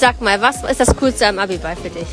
Sag 0.00 0.22
mal, 0.22 0.40
was 0.40 0.64
ist 0.64 0.80
das 0.80 0.96
Coolste 0.96 1.26
am 1.26 1.38
Abiball 1.38 1.76
für 1.76 1.90
dich? 1.90 2.08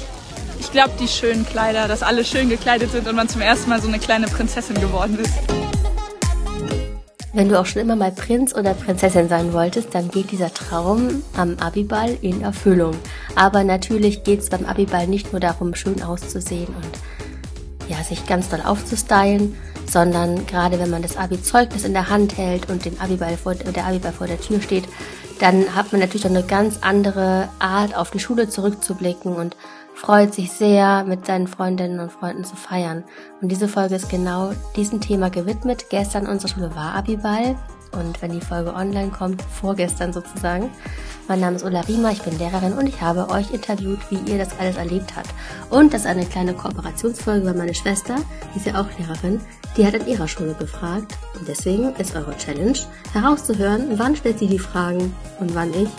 Ich 0.59 0.73
glaube, 0.73 0.91
die 0.99 1.07
schönen 1.07 1.45
Kleider, 1.45 1.87
dass 1.87 2.03
alle 2.03 2.25
schön 2.25 2.49
gekleidet 2.49 2.91
sind 2.91 3.07
und 3.07 3.15
man 3.15 3.29
zum 3.29 3.39
ersten 3.39 3.69
Mal 3.69 3.81
so 3.81 3.87
eine 3.87 3.97
kleine 3.97 4.27
Prinzessin 4.27 4.75
geworden 4.75 5.17
ist. 5.17 5.31
Wenn 7.31 7.47
du 7.47 7.57
auch 7.57 7.65
schon 7.65 7.81
immer 7.81 7.95
mal 7.95 8.11
Prinz 8.11 8.53
oder 8.53 8.73
Prinzessin 8.73 9.29
sein 9.29 9.53
wolltest, 9.53 9.95
dann 9.95 10.11
geht 10.11 10.31
dieser 10.31 10.53
Traum 10.53 11.23
am 11.37 11.55
Abiball 11.59 12.17
in 12.21 12.41
Erfüllung. 12.41 12.97
Aber 13.35 13.63
natürlich 13.63 14.25
geht 14.25 14.41
es 14.41 14.49
beim 14.49 14.65
Abiball 14.65 15.07
nicht 15.07 15.31
nur 15.31 15.39
darum, 15.39 15.73
schön 15.73 16.03
auszusehen 16.03 16.67
und 16.67 17.89
ja, 17.89 18.03
sich 18.03 18.25
ganz 18.25 18.49
doll 18.49 18.63
aufzustylen, 18.65 19.55
sondern 19.89 20.45
gerade 20.45 20.77
wenn 20.77 20.89
man 20.89 21.03
das 21.03 21.15
Abi-Zeugnis 21.15 21.85
in 21.85 21.93
der 21.93 22.09
Hand 22.09 22.37
hält 22.37 22.69
und 22.69 22.83
den 22.83 22.99
Abiball 22.99 23.37
vor, 23.37 23.55
der 23.55 23.85
Abiball 23.85 24.11
vor 24.11 24.27
der 24.27 24.41
Tür 24.41 24.61
steht, 24.61 24.83
dann 25.41 25.75
hat 25.75 25.91
man 25.91 26.01
natürlich 26.01 26.25
auch 26.25 26.31
eine 26.31 26.43
ganz 26.43 26.79
andere 26.81 27.49
Art, 27.59 27.95
auf 27.95 28.11
die 28.11 28.19
Schule 28.19 28.49
zurückzublicken 28.49 29.35
und 29.35 29.55
freut 29.93 30.33
sich 30.33 30.51
sehr, 30.51 31.03
mit 31.05 31.25
seinen 31.25 31.47
Freundinnen 31.47 31.99
und 31.99 32.11
Freunden 32.11 32.43
zu 32.43 32.55
feiern. 32.55 33.03
Und 33.41 33.49
diese 33.49 33.67
Folge 33.67 33.95
ist 33.95 34.09
genau 34.09 34.51
diesem 34.75 35.01
Thema 35.01 35.29
gewidmet. 35.29 35.89
Gestern 35.89 36.27
unsere 36.27 36.53
Schule 36.53 36.75
war 36.75 36.93
Abiball 36.93 37.55
und 37.97 38.21
wenn 38.21 38.31
die 38.31 38.41
Folge 38.41 38.73
online 38.73 39.09
kommt, 39.09 39.41
vorgestern 39.41 40.13
sozusagen. 40.13 40.69
Mein 41.27 41.41
Name 41.41 41.57
ist 41.57 41.65
Ulla 41.65 41.81
Riemer, 41.81 42.11
ich 42.11 42.21
bin 42.21 42.37
Lehrerin 42.37 42.73
und 42.73 42.87
ich 42.87 43.01
habe 43.01 43.29
euch 43.29 43.51
interviewt, 43.51 43.99
wie 44.09 44.31
ihr 44.31 44.37
das 44.37 44.57
alles 44.59 44.77
erlebt 44.77 45.15
habt. 45.15 45.29
Und 45.69 45.93
das 45.93 46.01
ist 46.01 46.07
eine 46.07 46.25
kleine 46.25 46.53
Kooperationsfolge, 46.53 47.45
weil 47.45 47.53
meine 47.53 47.73
Schwester, 47.73 48.15
die 48.53 48.59
ist 48.59 48.67
ja 48.67 48.79
auch 48.79 48.87
Lehrerin, 48.97 49.41
die 49.75 49.85
hat 49.85 49.95
an 49.95 50.07
ihrer 50.07 50.27
Schule 50.27 50.53
gefragt. 50.53 51.17
Und 51.37 51.47
deswegen 51.47 51.93
ist 51.95 52.15
eure 52.15 52.37
Challenge, 52.37 52.77
herauszuhören, 53.11 53.99
wann 53.99 54.15
stellt 54.15 54.39
sie 54.39 54.47
die 54.47 54.59
Fragen 54.59 55.13
und 55.39 55.53
wann 55.53 55.73
ich. 55.73 55.89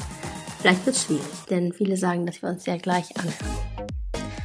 Vielleicht 0.60 0.86
wird 0.86 0.96
es 0.96 1.04
schwierig, 1.04 1.24
denn 1.50 1.72
viele 1.72 1.96
sagen, 1.96 2.26
dass 2.26 2.42
wir 2.42 2.48
uns 2.48 2.64
sehr 2.64 2.78
gleich 2.78 3.16
anhören. 3.16 3.58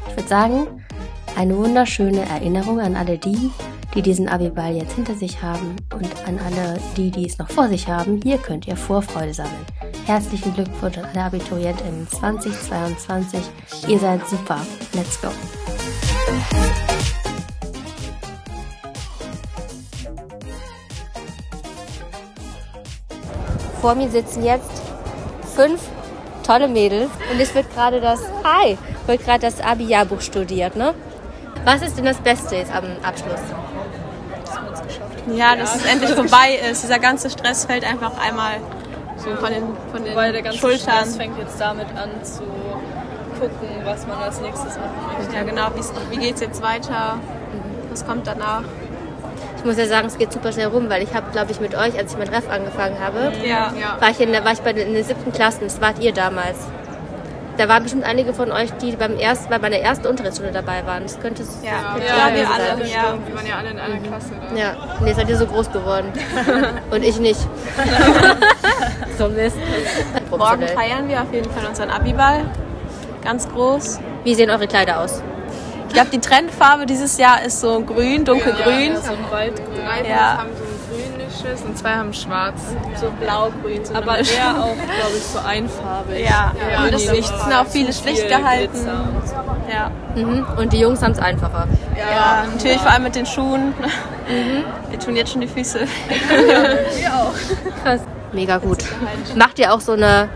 Ich 0.10 0.16
würde 0.18 0.30
sagen, 0.30 0.68
eine 1.36 1.58
wunderschöne 1.58 2.22
Erinnerung 2.30 2.80
an 2.80 2.96
alle 2.96 3.18
die, 3.18 3.52
die 3.94 4.02
diesen 4.02 4.28
Abiball 4.28 4.76
jetzt 4.76 4.94
hinter 4.94 5.16
sich 5.16 5.42
haben 5.42 5.76
und 5.94 6.10
an 6.28 6.40
alle 6.46 6.80
die, 6.98 7.12
die 7.12 7.28
es 7.28 7.38
noch 7.38 7.50
vor 7.50 7.68
sich 7.68 7.88
haben. 7.88 8.20
Hier 8.24 8.38
könnt 8.38 8.68
ihr 8.68 8.76
Vorfreude 8.76 9.34
sammeln. 9.34 9.66
Herzlichen 10.06 10.54
Glückwunsch 10.54 10.98
an 10.98 11.06
alle 11.14 11.24
Abiturienten 11.26 12.08
2022. 12.10 13.40
Ihr 13.88 14.00
seid 14.00 14.28
super. 14.28 14.60
Let's 14.94 15.22
go. 15.22 15.30
Vor 23.80 23.96
mir 23.96 24.10
sitzen 24.10 24.44
jetzt 24.44 24.82
fünf 25.56 25.82
tolle 26.44 26.68
Mädels 26.68 27.10
und 27.32 27.40
es 27.40 27.54
wird 27.54 27.72
gerade 27.74 28.02
das 28.02 28.22
Hi, 28.44 28.78
wird 29.08 29.24
gerade 29.24 29.42
das 29.42 29.60
Abi-Jahrbuch 29.62 30.22
studiert, 30.22 30.76
ne? 30.76 30.94
Was 31.66 31.82
ist 31.82 31.98
denn 31.98 32.06
das 32.06 32.18
Beste 32.18 32.56
jetzt 32.56 32.74
am 32.74 32.86
Abschluss? 33.04 33.40
Ja, 35.28 35.56
dass 35.56 35.76
es 35.76 35.86
endlich 35.86 36.12
vorbei 36.12 36.60
ist. 36.70 36.84
Dieser 36.84 37.00
ganze 37.00 37.30
Stress 37.30 37.66
fällt 37.66 37.86
einfach 37.86 38.12
einmal 38.20 38.56
so 39.18 39.30
von 39.36 39.54
den, 39.54 39.64
von 39.92 40.04
den 40.04 40.16
Weil 40.16 40.34
der 40.34 40.42
ganze 40.42 40.58
Schultern. 40.60 40.80
Stress 41.00 41.16
fängt 41.18 41.38
jetzt 41.38 41.60
damit 41.60 41.88
an 41.96 42.10
zu 42.24 42.42
gucken, 43.40 43.68
was 43.86 44.06
man 44.08 44.18
als 44.22 44.42
nächstes 44.42 44.76
machen 44.78 45.18
möchte. 45.18 45.36
Ja, 45.36 45.44
genau. 45.44 45.68
Wie's- 45.76 45.94
Wie 46.10 46.18
geht's 46.18 46.42
jetzt 46.42 46.62
weiter? 46.62 47.18
Was 47.90 48.06
kommt 48.06 48.28
danach? 48.28 48.64
Ich 49.58 49.64
muss 49.66 49.78
ja 49.78 49.86
sagen, 49.86 50.08
es 50.08 50.18
geht 50.18 50.34
super 50.34 50.52
schnell 50.52 50.68
rum, 50.68 50.90
weil 50.90 51.02
ich 51.04 51.14
habe, 51.14 51.32
glaube 51.32 51.52
ich, 51.52 51.62
mit 51.62 51.74
euch, 51.74 51.98
als 51.98 52.12
ich 52.12 52.18
mein 52.18 52.28
Ref 52.28 52.50
angefangen 52.50 52.98
habe, 53.00 53.32
Ja. 53.46 53.72
war 54.00 54.10
ich 54.10 54.20
in 54.20 54.32
der, 54.34 54.44
war 54.44 54.52
ich 54.52 54.60
bei 54.62 54.74
den, 54.74 54.90
in 54.90 54.94
den 54.94 55.04
siebten 55.06 55.32
Klassen. 55.32 55.62
Das 55.64 55.80
wart 55.80 56.00
ihr 56.00 56.12
damals. 56.14 56.58
Da 57.58 57.70
waren 57.70 57.84
bestimmt 57.84 58.04
einige 58.04 58.34
von 58.34 58.52
euch, 58.52 58.72
die 58.82 58.94
beim 58.94 59.16
ersten, 59.16 59.50
bei 59.50 59.60
meiner 59.60 59.78
ersten 59.78 60.08
Unterrichtsstunde 60.08 60.52
dabei 60.52 60.86
waren. 60.88 61.04
Das 61.04 61.20
könnte 61.20 61.44
es. 61.44 61.60
Ja, 61.62 61.72
ja, 61.72 62.30
gewesen 62.30 62.36
wir 62.36 62.48
sein. 62.48 62.72
alle. 62.72 62.88
Ja. 62.88 63.18
Wir 63.26 63.36
waren 63.36 63.46
ja 63.46 63.58
alle 63.58 63.70
in 63.70 63.80
einer 63.80 64.00
Klasse 64.00 64.32
da. 64.50 64.56
Ja, 64.56 64.76
und 65.00 65.08
jetzt 65.08 65.18
seid 65.18 65.30
ihr 65.30 65.38
so 65.38 65.46
groß 65.46 65.72
geworden. 65.72 66.12
und 66.90 67.04
ich 67.04 67.20
nicht. 67.20 67.40
so 69.18 69.28
Mist. 69.30 69.58
Morgen 70.32 70.68
feiern 70.68 71.08
wir 71.08 71.22
auf 71.22 71.32
jeden 71.32 71.52
Fall 71.52 71.66
unseren 71.68 71.92
Abiball. 71.92 72.46
Ganz 73.24 73.48
groß. 73.48 74.00
Wie 74.24 74.34
sehen 74.34 74.50
eure 74.50 74.68
Kleider 74.68 75.00
aus? 75.02 75.22
Ich 75.88 75.94
glaube, 75.94 76.10
die 76.10 76.20
Trendfarbe 76.20 76.88
dieses 76.88 77.20
Jahr 77.20 77.44
ist 77.46 77.62
so 77.62 77.82
grün, 77.82 78.26
dunkelgrün. 78.26 78.98
So 78.98 79.12
ein 79.12 79.32
Waldgrün. 79.32 80.10
Ja. 80.10 80.44
Grünliches 81.42 81.62
und 81.64 81.78
zwei 81.78 81.96
haben 81.96 82.14
schwarz. 82.14 82.60
So 83.00 83.10
blau-grün. 83.20 83.84
So 83.86 83.96
Aber 83.96 84.18
eher 84.20 84.52
auch, 84.60 84.76
glaube 84.76 85.18
ich, 85.18 85.24
so 85.24 85.40
einfarbig. 85.40 86.24
Ja, 86.24 86.52
Ja, 86.72 86.84
und 86.84 86.94
es 86.94 87.02
die 87.10 87.22
sind 87.22 87.54
auch 87.54 87.66
viele 87.68 87.94
schlicht 87.94 88.28
gehalten. 88.28 88.88
Ja. 89.72 89.92
Mhm. 90.16 90.46
Und 90.58 90.74
die 90.74 90.80
Jungs 90.80 91.02
haben 91.02 91.12
es 91.14 91.20
einfacher. 91.20 91.68
ja, 91.98 92.44
natürlich 92.54 92.80
vor 92.80 92.92
allem 92.92 93.04
mit 93.04 93.16
den 93.16 93.26
Schuhen. 93.26 93.74
Wir 94.90 95.00
tun 95.00 95.16
jetzt 95.16 95.32
schon 95.32 95.42
die 95.42 95.48
Füße. 95.48 95.80
Krass. 97.84 98.02
Mega 98.32 98.58
gut. 98.58 98.84
Macht 99.36 99.60
ihr 99.60 99.74
auch 99.74 99.82
so 99.82 99.94
eine. 99.94 100.30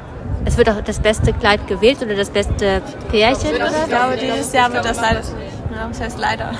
Es 0.45 0.57
wird 0.57 0.69
auch 0.69 0.79
das 0.81 0.99
beste 0.99 1.33
Kleid 1.33 1.67
gewählt 1.67 2.01
oder 2.01 2.15
das 2.15 2.29
beste 2.29 2.81
Pärchen, 3.09 3.49
Ich 3.55 3.55
oder? 3.55 3.69
glaube, 3.87 4.17
dieses 4.17 4.53
Jahr 4.53 4.71
wird 4.71 4.85
das 4.85 4.99
leider. 5.01 5.19
Ja, 5.19 5.87
das 5.89 5.99
heißt 5.99 6.19
leider. 6.19 6.51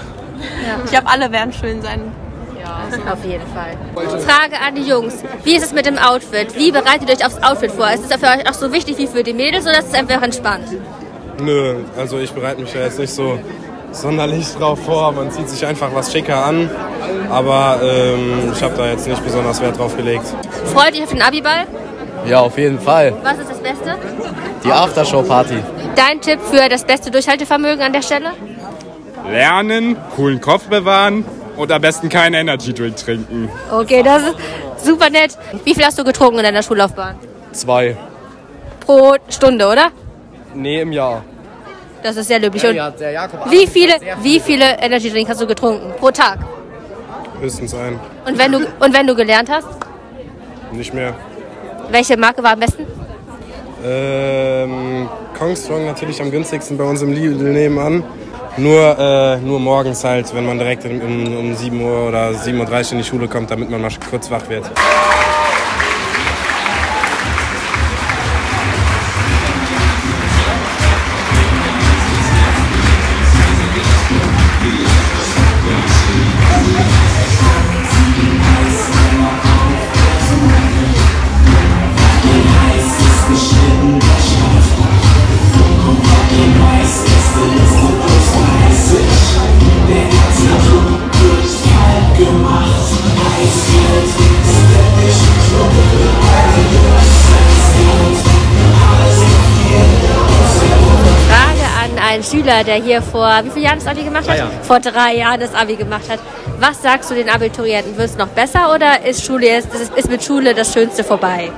Ich 0.84 0.92
glaube, 0.92 1.08
alle 1.08 1.32
werden 1.32 1.54
schön 1.54 1.82
sein. 1.82 2.12
Auf 3.12 3.24
jeden 3.26 3.46
Fall. 3.54 3.78
Frage 4.20 4.60
an 4.60 4.76
die 4.76 4.82
Jungs. 4.82 5.24
Wie 5.44 5.56
ist 5.56 5.66
es 5.66 5.74
mit 5.74 5.86
dem 5.86 5.98
Outfit? 5.98 6.56
Wie 6.56 6.72
bereitet 6.72 7.10
ihr 7.10 7.16
euch 7.16 7.26
aufs 7.26 7.42
Outfit 7.42 7.72
vor? 7.72 7.90
Ist 7.92 8.10
es 8.10 8.16
für 8.16 8.28
euch 8.28 8.50
auch 8.50 8.54
so 8.54 8.72
wichtig 8.72 8.98
wie 8.98 9.08
für 9.08 9.24
die 9.24 9.34
Mädels 9.34 9.66
oder 9.66 9.80
ist 9.80 9.90
es 9.90 9.94
einfach 9.94 10.22
entspannt? 10.22 10.66
Nö, 11.42 11.84
also 11.98 12.20
ich 12.20 12.32
bereite 12.32 12.62
mich 12.62 12.74
da 12.74 12.80
jetzt 12.80 13.00
nicht 13.00 13.14
so 13.14 13.40
sonderlich 13.92 14.48
drauf 14.56 14.80
vor. 14.84 15.12
Man 15.12 15.32
zieht 15.32 15.50
sich 15.50 15.66
einfach 15.66 15.94
was 15.94 16.12
schicker 16.12 16.44
an. 16.46 16.70
Aber 17.30 17.80
ähm, 17.84 18.52
ich 18.54 18.62
habe 18.62 18.76
da 18.76 18.88
jetzt 18.90 19.08
nicht 19.08 19.24
besonders 19.24 19.62
Wert 19.62 19.78
drauf 19.78 19.96
gelegt. 19.96 20.26
Freut 20.74 20.96
ihr 20.96 21.04
auf 21.04 21.12
den 21.12 21.22
Abiball? 21.22 21.68
Ja, 22.26 22.42
auf 22.42 22.58
jeden 22.58 22.80
Fall. 22.80 23.14
Was 23.24 23.38
ist 23.40 23.50
das 23.50 23.60
Beste? 23.60 23.96
Die 24.64 24.72
Aftershow-Party. 24.72 25.58
Dein 25.96 26.20
Tipp 26.22 26.40
für 26.42 26.68
das 26.70 26.84
beste 26.84 27.12
Durchhaltevermögen 27.12 27.82
an 27.82 27.94
der 27.94 28.02
Stelle? 28.02 28.32
Lernen, 29.30 29.98
coolen 30.16 30.42
Kopf 30.42 30.68
bewahren 30.68 31.26
und 31.58 31.72
am 31.72 31.82
besten 31.82 32.08
keinen 32.10 32.36
Energy 32.36 32.74
Drink 32.74 32.96
trinken. 32.96 33.50
Okay, 33.72 34.04
das 34.04 34.24
ist 34.24 34.36
super 34.86 35.10
nett. 35.10 35.38
Wie 35.64 35.74
viel 35.74 35.84
hast 35.84 35.98
du 36.00 36.04
getrunken 36.04 36.38
in 36.40 36.44
deiner 36.44 36.64
Schullaufbahn? 36.64 37.16
Zwei. 37.52 37.98
Pro 38.80 39.16
Stunde, 39.30 39.68
oder? 39.68 39.88
Nee, 40.54 40.82
im 40.82 40.92
Jahr. 40.92 41.24
Das 42.04 42.16
ist 42.16 42.28
sehr 42.28 42.40
löblich. 42.40 42.64
Und 42.66 42.76
Ja, 42.76 42.90
der 42.92 43.12
Jakob 43.12 43.52
wie 43.52 43.68
viele, 43.68 43.94
wie 44.22 44.40
viele 44.40 44.78
Energy 44.80 45.10
Drink 45.12 45.28
hast 45.30 45.42
du 45.42 45.48
getrunken 45.48 45.92
pro 46.00 46.12
Tag? 46.12 46.40
Höchstens 47.42 47.74
ein. 47.76 48.00
Und 48.26 48.38
wenn 48.38 48.52
du, 48.52 48.60
und 48.80 48.94
wenn 48.94 49.06
du 49.08 49.16
gelernt 49.16 49.50
hast, 49.50 49.68
Nicht 50.72 50.94
mehr. 50.94 51.14
welche 51.90 52.16
Marke 52.18 52.42
war 52.44 52.54
am 52.54 52.60
besten? 52.60 52.86
Ähm, 53.86 55.08
Kongstrong 55.38 55.86
natürlich 55.86 56.22
am 56.22 56.32
günstigsten 56.32 56.78
bei 56.78 56.84
uns 56.84 57.02
im 57.02 57.14
Lidl 57.14 57.52
nebenan. 57.52 58.04
Nur, 58.58 58.98
äh, 58.98 59.38
nur 59.38 59.60
morgens 59.60 60.04
halt, 60.04 60.34
wenn 60.34 60.46
man 60.46 60.58
direkt 60.58 60.84
um, 60.84 61.00
um, 61.00 61.38
um 61.38 61.56
7 61.56 61.80
Uhr 61.80 62.08
oder 62.08 62.32
7.30 62.32 62.86
Uhr 62.86 62.92
in 62.94 62.98
die 62.98 63.04
Schule 63.04 63.28
kommt, 63.28 63.52
damit 63.52 63.70
man 63.70 63.82
mal 63.82 63.92
kurz 64.10 64.32
wach 64.32 64.50
wird. 64.50 64.66
Schüler, 102.58 102.64
der 102.64 102.76
hier 102.76 103.02
vor 103.02 103.30
wie 103.44 103.50
vielen 103.50 103.66
Jahren 103.66 103.80
das 103.80 103.88
Abi 103.88 104.04
gemacht 104.04 104.28
hat? 104.28 104.36
Drei 104.36 104.38
Jahren. 104.38 104.52
Vor 104.64 104.80
drei 104.80 105.16
Jahren 105.16 105.40
das 105.40 105.54
Abi 105.54 105.76
gemacht 105.76 106.10
hat. 106.10 106.20
Was 106.60 106.82
sagst 106.82 107.12
du 107.12 107.16
den 107.16 107.30
Abiturienten? 107.30 107.98
Wird 107.98 108.10
es 108.10 108.18
noch 108.18 108.28
besser 108.28 108.74
oder 108.74 109.06
ist 109.06 109.24
Schule 109.24 109.48
jetzt, 109.48 109.74
ist, 109.74 109.94
ist 109.96 110.10
mit 110.10 110.24
Schule 110.24 110.54
das 110.54 110.74
Schönste 110.74 111.04
vorbei? 111.04 111.52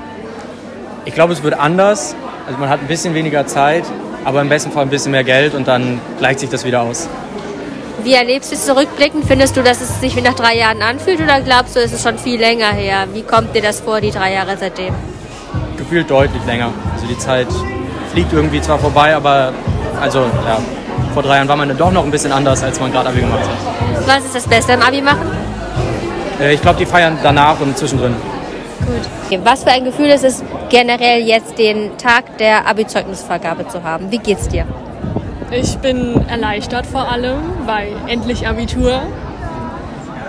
Ich 1.06 1.14
glaube, 1.14 1.34
es 1.34 1.44
wird 1.44 1.58
anders. 1.58 2.16
Also 2.46 2.60
man 2.60 2.70
hat 2.70 2.82
ein 2.82 2.88
bisschen 2.88 3.14
weniger 3.14 3.46
Zeit, 3.48 3.84
aber 4.26 4.42
im 4.42 4.50
besten 4.50 4.72
Fall 4.72 4.84
ein 4.84 4.90
bisschen 4.90 5.12
mehr 5.12 5.24
Geld 5.24 5.54
und 5.54 5.68
dann 5.68 6.02
gleicht 6.18 6.40
sich 6.40 6.50
das 6.50 6.66
wieder 6.66 6.82
aus. 6.82 7.08
Wie 8.04 8.14
erlebst 8.14 8.52
du 8.52 8.56
es 8.56 8.66
zurückblickend? 8.66 9.26
Findest 9.26 9.58
du, 9.58 9.62
dass 9.62 9.82
es 9.82 10.00
sich 10.00 10.16
wie 10.16 10.22
nach 10.22 10.34
drei 10.34 10.58
Jahren 10.58 10.82
anfühlt 10.82 11.22
oder 11.22 11.42
glaubst 11.42 11.76
du, 11.76 11.82
es 11.82 11.92
ist 11.92 12.04
schon 12.04 12.18
viel 12.18 12.40
länger 12.40 12.72
her? 12.72 13.08
Wie 13.14 13.24
kommt 13.24 13.56
dir 13.56 13.62
das 13.62 13.82
vor, 13.82 14.00
die 14.02 14.12
drei 14.12 14.34
Jahre 14.34 14.56
seitdem? 14.58 14.94
Gefühlt 15.78 16.10
deutlich 16.10 16.44
länger. 16.46 16.72
Also 16.94 17.08
die 17.08 17.18
Zeit 17.18 17.48
fliegt 17.48 17.80
fliegt 18.12 18.34
irgendwie 18.34 18.62
zwar 18.62 18.80
vorbei, 18.80 19.16
aber 19.16 19.54
also 20.00 20.20
ja, 20.46 20.60
vor 21.14 21.24
drei 21.24 21.36
Jahren 21.38 21.48
war 21.48 21.56
man 21.56 21.68
dann 21.68 21.78
doch 21.78 21.92
noch 21.92 22.04
ein 22.04 22.12
bisschen 22.12 22.32
anders, 22.32 22.64
als 22.64 22.80
man 22.80 22.92
gerade 22.92 23.10
Abi 23.10 23.22
gemacht 23.22 23.42
hat. 23.42 24.08
Was 24.08 24.26
ist 24.26 24.36
das 24.36 24.48
Beste 24.48 24.74
am 24.74 24.82
Abi 24.82 25.02
machen? 25.02 25.32
Äh, 26.40 26.54
ich 26.54 26.62
glaube, 26.62 26.80
die 26.80 26.86
feiern 26.86 27.18
danach 27.22 27.60
und 27.60 27.78
zwischendrin. 27.78 28.16
Gut. 28.86 29.40
Was 29.44 29.64
für 29.64 29.72
ein 29.72 29.84
Gefühl 29.84 30.08
ist 30.08 30.24
es 30.24 30.44
generell 30.70 31.22
jetzt 31.22 31.58
den 31.60 31.98
Tag 31.98 32.38
der 32.40 32.68
Abi-Zeugnisvergabe 32.68 33.68
zu 33.68 33.84
haben? 33.84 34.12
Wie 34.12 34.18
geht's 34.18 34.48
dir? 34.48 34.66
Ich 35.52 35.78
bin 35.78 36.26
erleichtert 36.28 36.86
vor 36.86 37.12
allem, 37.12 37.38
weil 37.66 37.92
endlich 38.08 38.48
Abitur. 38.48 39.02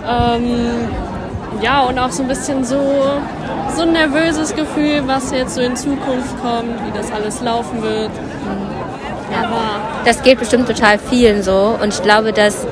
Ähm, 0.07 0.89
ja, 1.61 1.81
und 1.81 1.99
auch 1.99 2.11
so 2.11 2.23
ein 2.23 2.27
bisschen 2.27 2.63
so, 2.63 2.79
so 3.75 3.83
ein 3.83 3.93
nervöses 3.93 4.55
Gefühl, 4.55 5.03
was 5.05 5.31
jetzt 5.31 5.55
so 5.55 5.61
in 5.61 5.75
Zukunft 5.75 6.41
kommt, 6.41 6.85
wie 6.85 6.97
das 6.97 7.11
alles 7.11 7.41
laufen 7.41 7.81
wird. 7.81 8.11
Das 10.05 10.23
geht 10.23 10.39
bestimmt 10.39 10.67
total 10.67 10.97
vielen 10.97 11.43
so. 11.43 11.77
Und 11.81 11.93
ich 11.93 12.01
glaube, 12.01 12.33
dass 12.33 12.65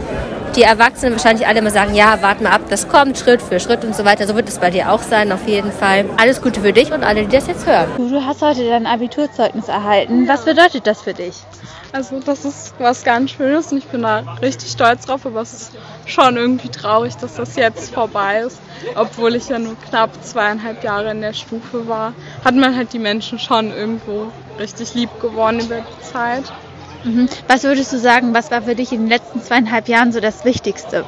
die 0.55 0.63
Erwachsenen 0.63 1.13
wahrscheinlich 1.13 1.47
alle 1.47 1.59
immer 1.59 1.69
sagen, 1.69 1.93
ja, 1.93 2.17
warte 2.21 2.43
mal 2.43 2.51
ab, 2.51 2.61
das 2.69 2.87
kommt 2.87 3.17
Schritt 3.17 3.41
für 3.41 3.59
Schritt 3.59 3.83
und 3.83 3.95
so 3.95 4.03
weiter. 4.03 4.25
So 4.27 4.35
wird 4.35 4.49
es 4.49 4.57
bei 4.57 4.71
dir 4.71 4.91
auch 4.91 5.01
sein, 5.01 5.31
auf 5.31 5.47
jeden 5.47 5.71
Fall. 5.71 6.05
Alles 6.17 6.41
Gute 6.41 6.61
für 6.61 6.73
dich 6.73 6.91
und 6.91 7.03
alle, 7.03 7.25
die 7.25 7.35
das 7.35 7.47
jetzt 7.47 7.67
hören. 7.67 7.87
Du 7.97 8.25
hast 8.25 8.41
heute 8.41 8.67
dein 8.67 8.87
Abiturzeugnis 8.87 9.67
erhalten. 9.67 10.27
Was 10.27 10.45
bedeutet 10.45 10.87
das 10.87 11.01
für 11.01 11.13
dich? 11.13 11.35
Also 11.91 12.19
das 12.19 12.45
ist 12.45 12.73
was 12.77 13.03
ganz 13.03 13.31
Schönes 13.31 13.71
und 13.71 13.79
ich 13.79 13.85
bin 13.85 14.03
da 14.03 14.23
richtig 14.41 14.71
stolz 14.71 15.05
drauf, 15.05 15.25
aber 15.25 15.41
es 15.41 15.53
ist 15.53 15.71
schon 16.05 16.37
irgendwie 16.37 16.69
traurig, 16.69 17.15
dass 17.17 17.35
das 17.35 17.55
jetzt 17.55 17.93
vorbei 17.93 18.41
ist. 18.41 18.59
Obwohl 18.95 19.35
ich 19.35 19.49
ja 19.49 19.57
nur 19.57 19.75
knapp 19.89 20.11
zweieinhalb 20.23 20.83
Jahre 20.83 21.11
in 21.11 21.21
der 21.21 21.33
Stufe 21.33 21.87
war, 21.87 22.13
hat 22.45 22.55
man 22.55 22.75
halt 22.75 22.93
die 22.93 22.99
Menschen 22.99 23.39
schon 23.39 23.71
irgendwo 23.71 24.27
richtig 24.59 24.93
lieb 24.93 25.09
gewonnen 25.19 25.61
über 25.61 25.77
die 25.77 26.03
Zeit. 26.03 26.43
Mhm. 27.03 27.29
Was 27.47 27.63
würdest 27.63 27.93
du 27.93 27.99
sagen, 27.99 28.33
was 28.33 28.51
war 28.51 28.61
für 28.61 28.75
dich 28.75 28.91
in 28.91 29.01
den 29.01 29.09
letzten 29.09 29.41
zweieinhalb 29.41 29.87
Jahren 29.87 30.11
so 30.11 30.19
das 30.19 30.45
Wichtigste? 30.45 31.05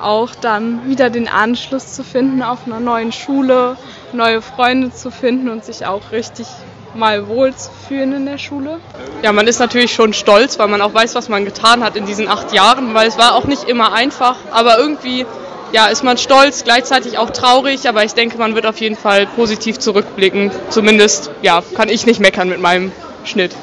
Auch 0.00 0.34
dann 0.34 0.88
wieder 0.88 1.10
den 1.10 1.28
Anschluss 1.28 1.92
zu 1.92 2.04
finden 2.04 2.42
auf 2.42 2.66
einer 2.66 2.80
neuen 2.80 3.12
Schule, 3.12 3.76
neue 4.12 4.42
Freunde 4.42 4.92
zu 4.92 5.10
finden 5.10 5.48
und 5.48 5.64
sich 5.64 5.86
auch 5.86 6.12
richtig 6.12 6.46
mal 6.94 7.28
wohl 7.28 7.54
zu 7.54 7.70
fühlen 7.86 8.12
in 8.12 8.26
der 8.26 8.38
Schule. 8.38 8.80
Ja, 9.22 9.32
man 9.32 9.46
ist 9.46 9.58
natürlich 9.58 9.92
schon 9.92 10.12
stolz, 10.12 10.58
weil 10.58 10.68
man 10.68 10.80
auch 10.80 10.94
weiß, 10.94 11.14
was 11.14 11.28
man 11.28 11.44
getan 11.44 11.82
hat 11.84 11.96
in 11.96 12.06
diesen 12.06 12.28
acht 12.28 12.52
Jahren, 12.52 12.94
weil 12.94 13.08
es 13.08 13.18
war 13.18 13.34
auch 13.34 13.44
nicht 13.44 13.64
immer 13.64 13.92
einfach, 13.92 14.36
aber 14.52 14.78
irgendwie 14.78 15.26
ja, 15.72 15.86
ist 15.88 16.02
man 16.02 16.16
stolz, 16.16 16.64
gleichzeitig 16.64 17.18
auch 17.18 17.30
traurig, 17.30 17.88
aber 17.88 18.04
ich 18.04 18.14
denke, 18.14 18.38
man 18.38 18.54
wird 18.54 18.66
auf 18.66 18.80
jeden 18.80 18.96
Fall 18.96 19.26
positiv 19.26 19.78
zurückblicken. 19.78 20.50
Zumindest, 20.70 21.30
ja, 21.42 21.62
kann 21.74 21.88
ich 21.88 22.06
nicht 22.06 22.20
meckern 22.20 22.48
mit 22.48 22.60
meinem 22.60 22.92
Schnitt. 23.24 23.54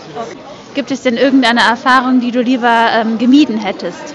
Gibt 0.75 0.91
es 0.91 1.03
denn 1.03 1.15
irgendeine 1.15 1.61
Erfahrung, 1.61 2.19
die 2.19 2.31
du 2.31 2.41
lieber 2.41 2.89
ähm, 2.91 3.17
gemieden 3.17 3.57
hättest? 3.57 4.13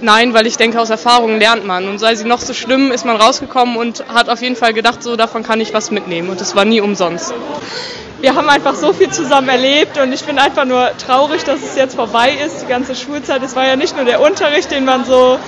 Nein, 0.00 0.32
weil 0.32 0.46
ich 0.46 0.56
denke, 0.56 0.80
aus 0.80 0.88
Erfahrungen 0.88 1.38
lernt 1.38 1.66
man. 1.66 1.86
Und 1.86 1.98
sei 1.98 2.14
sie 2.14 2.24
noch 2.24 2.40
so 2.40 2.54
schlimm, 2.54 2.90
ist 2.90 3.04
man 3.04 3.16
rausgekommen 3.16 3.76
und 3.76 4.08
hat 4.08 4.30
auf 4.30 4.40
jeden 4.40 4.56
Fall 4.56 4.72
gedacht, 4.72 5.02
so 5.02 5.16
davon 5.16 5.42
kann 5.42 5.60
ich 5.60 5.74
was 5.74 5.90
mitnehmen. 5.90 6.30
Und 6.30 6.40
es 6.40 6.56
war 6.56 6.64
nie 6.64 6.80
umsonst. 6.80 7.34
wir 8.22 8.34
haben 8.34 8.48
einfach 8.48 8.74
so 8.74 8.94
viel 8.94 9.10
zusammen 9.10 9.50
erlebt 9.50 9.98
und 9.98 10.12
ich 10.14 10.24
bin 10.24 10.38
einfach 10.38 10.64
nur 10.64 10.90
traurig, 10.96 11.44
dass 11.44 11.62
es 11.62 11.76
jetzt 11.76 11.94
vorbei 11.94 12.30
ist, 12.44 12.62
die 12.62 12.66
ganze 12.66 12.94
Schulzeit. 12.96 13.42
Es 13.42 13.54
war 13.54 13.66
ja 13.66 13.76
nicht 13.76 13.94
nur 13.94 14.06
der 14.06 14.22
Unterricht, 14.22 14.70
den 14.70 14.86
man 14.86 15.04
so 15.04 15.38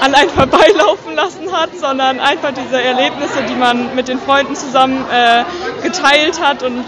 an 0.00 0.14
einen 0.14 0.30
vorbeilaufen 0.30 1.16
lassen 1.16 1.52
hat, 1.52 1.70
sondern 1.78 2.18
einfach 2.18 2.52
diese 2.52 2.80
Erlebnisse, 2.80 3.42
die 3.46 3.54
man 3.54 3.94
mit 3.94 4.08
den 4.08 4.18
Freunden 4.18 4.56
zusammen 4.56 5.04
äh, 5.12 5.44
geteilt 5.82 6.40
hat 6.40 6.62
und 6.62 6.84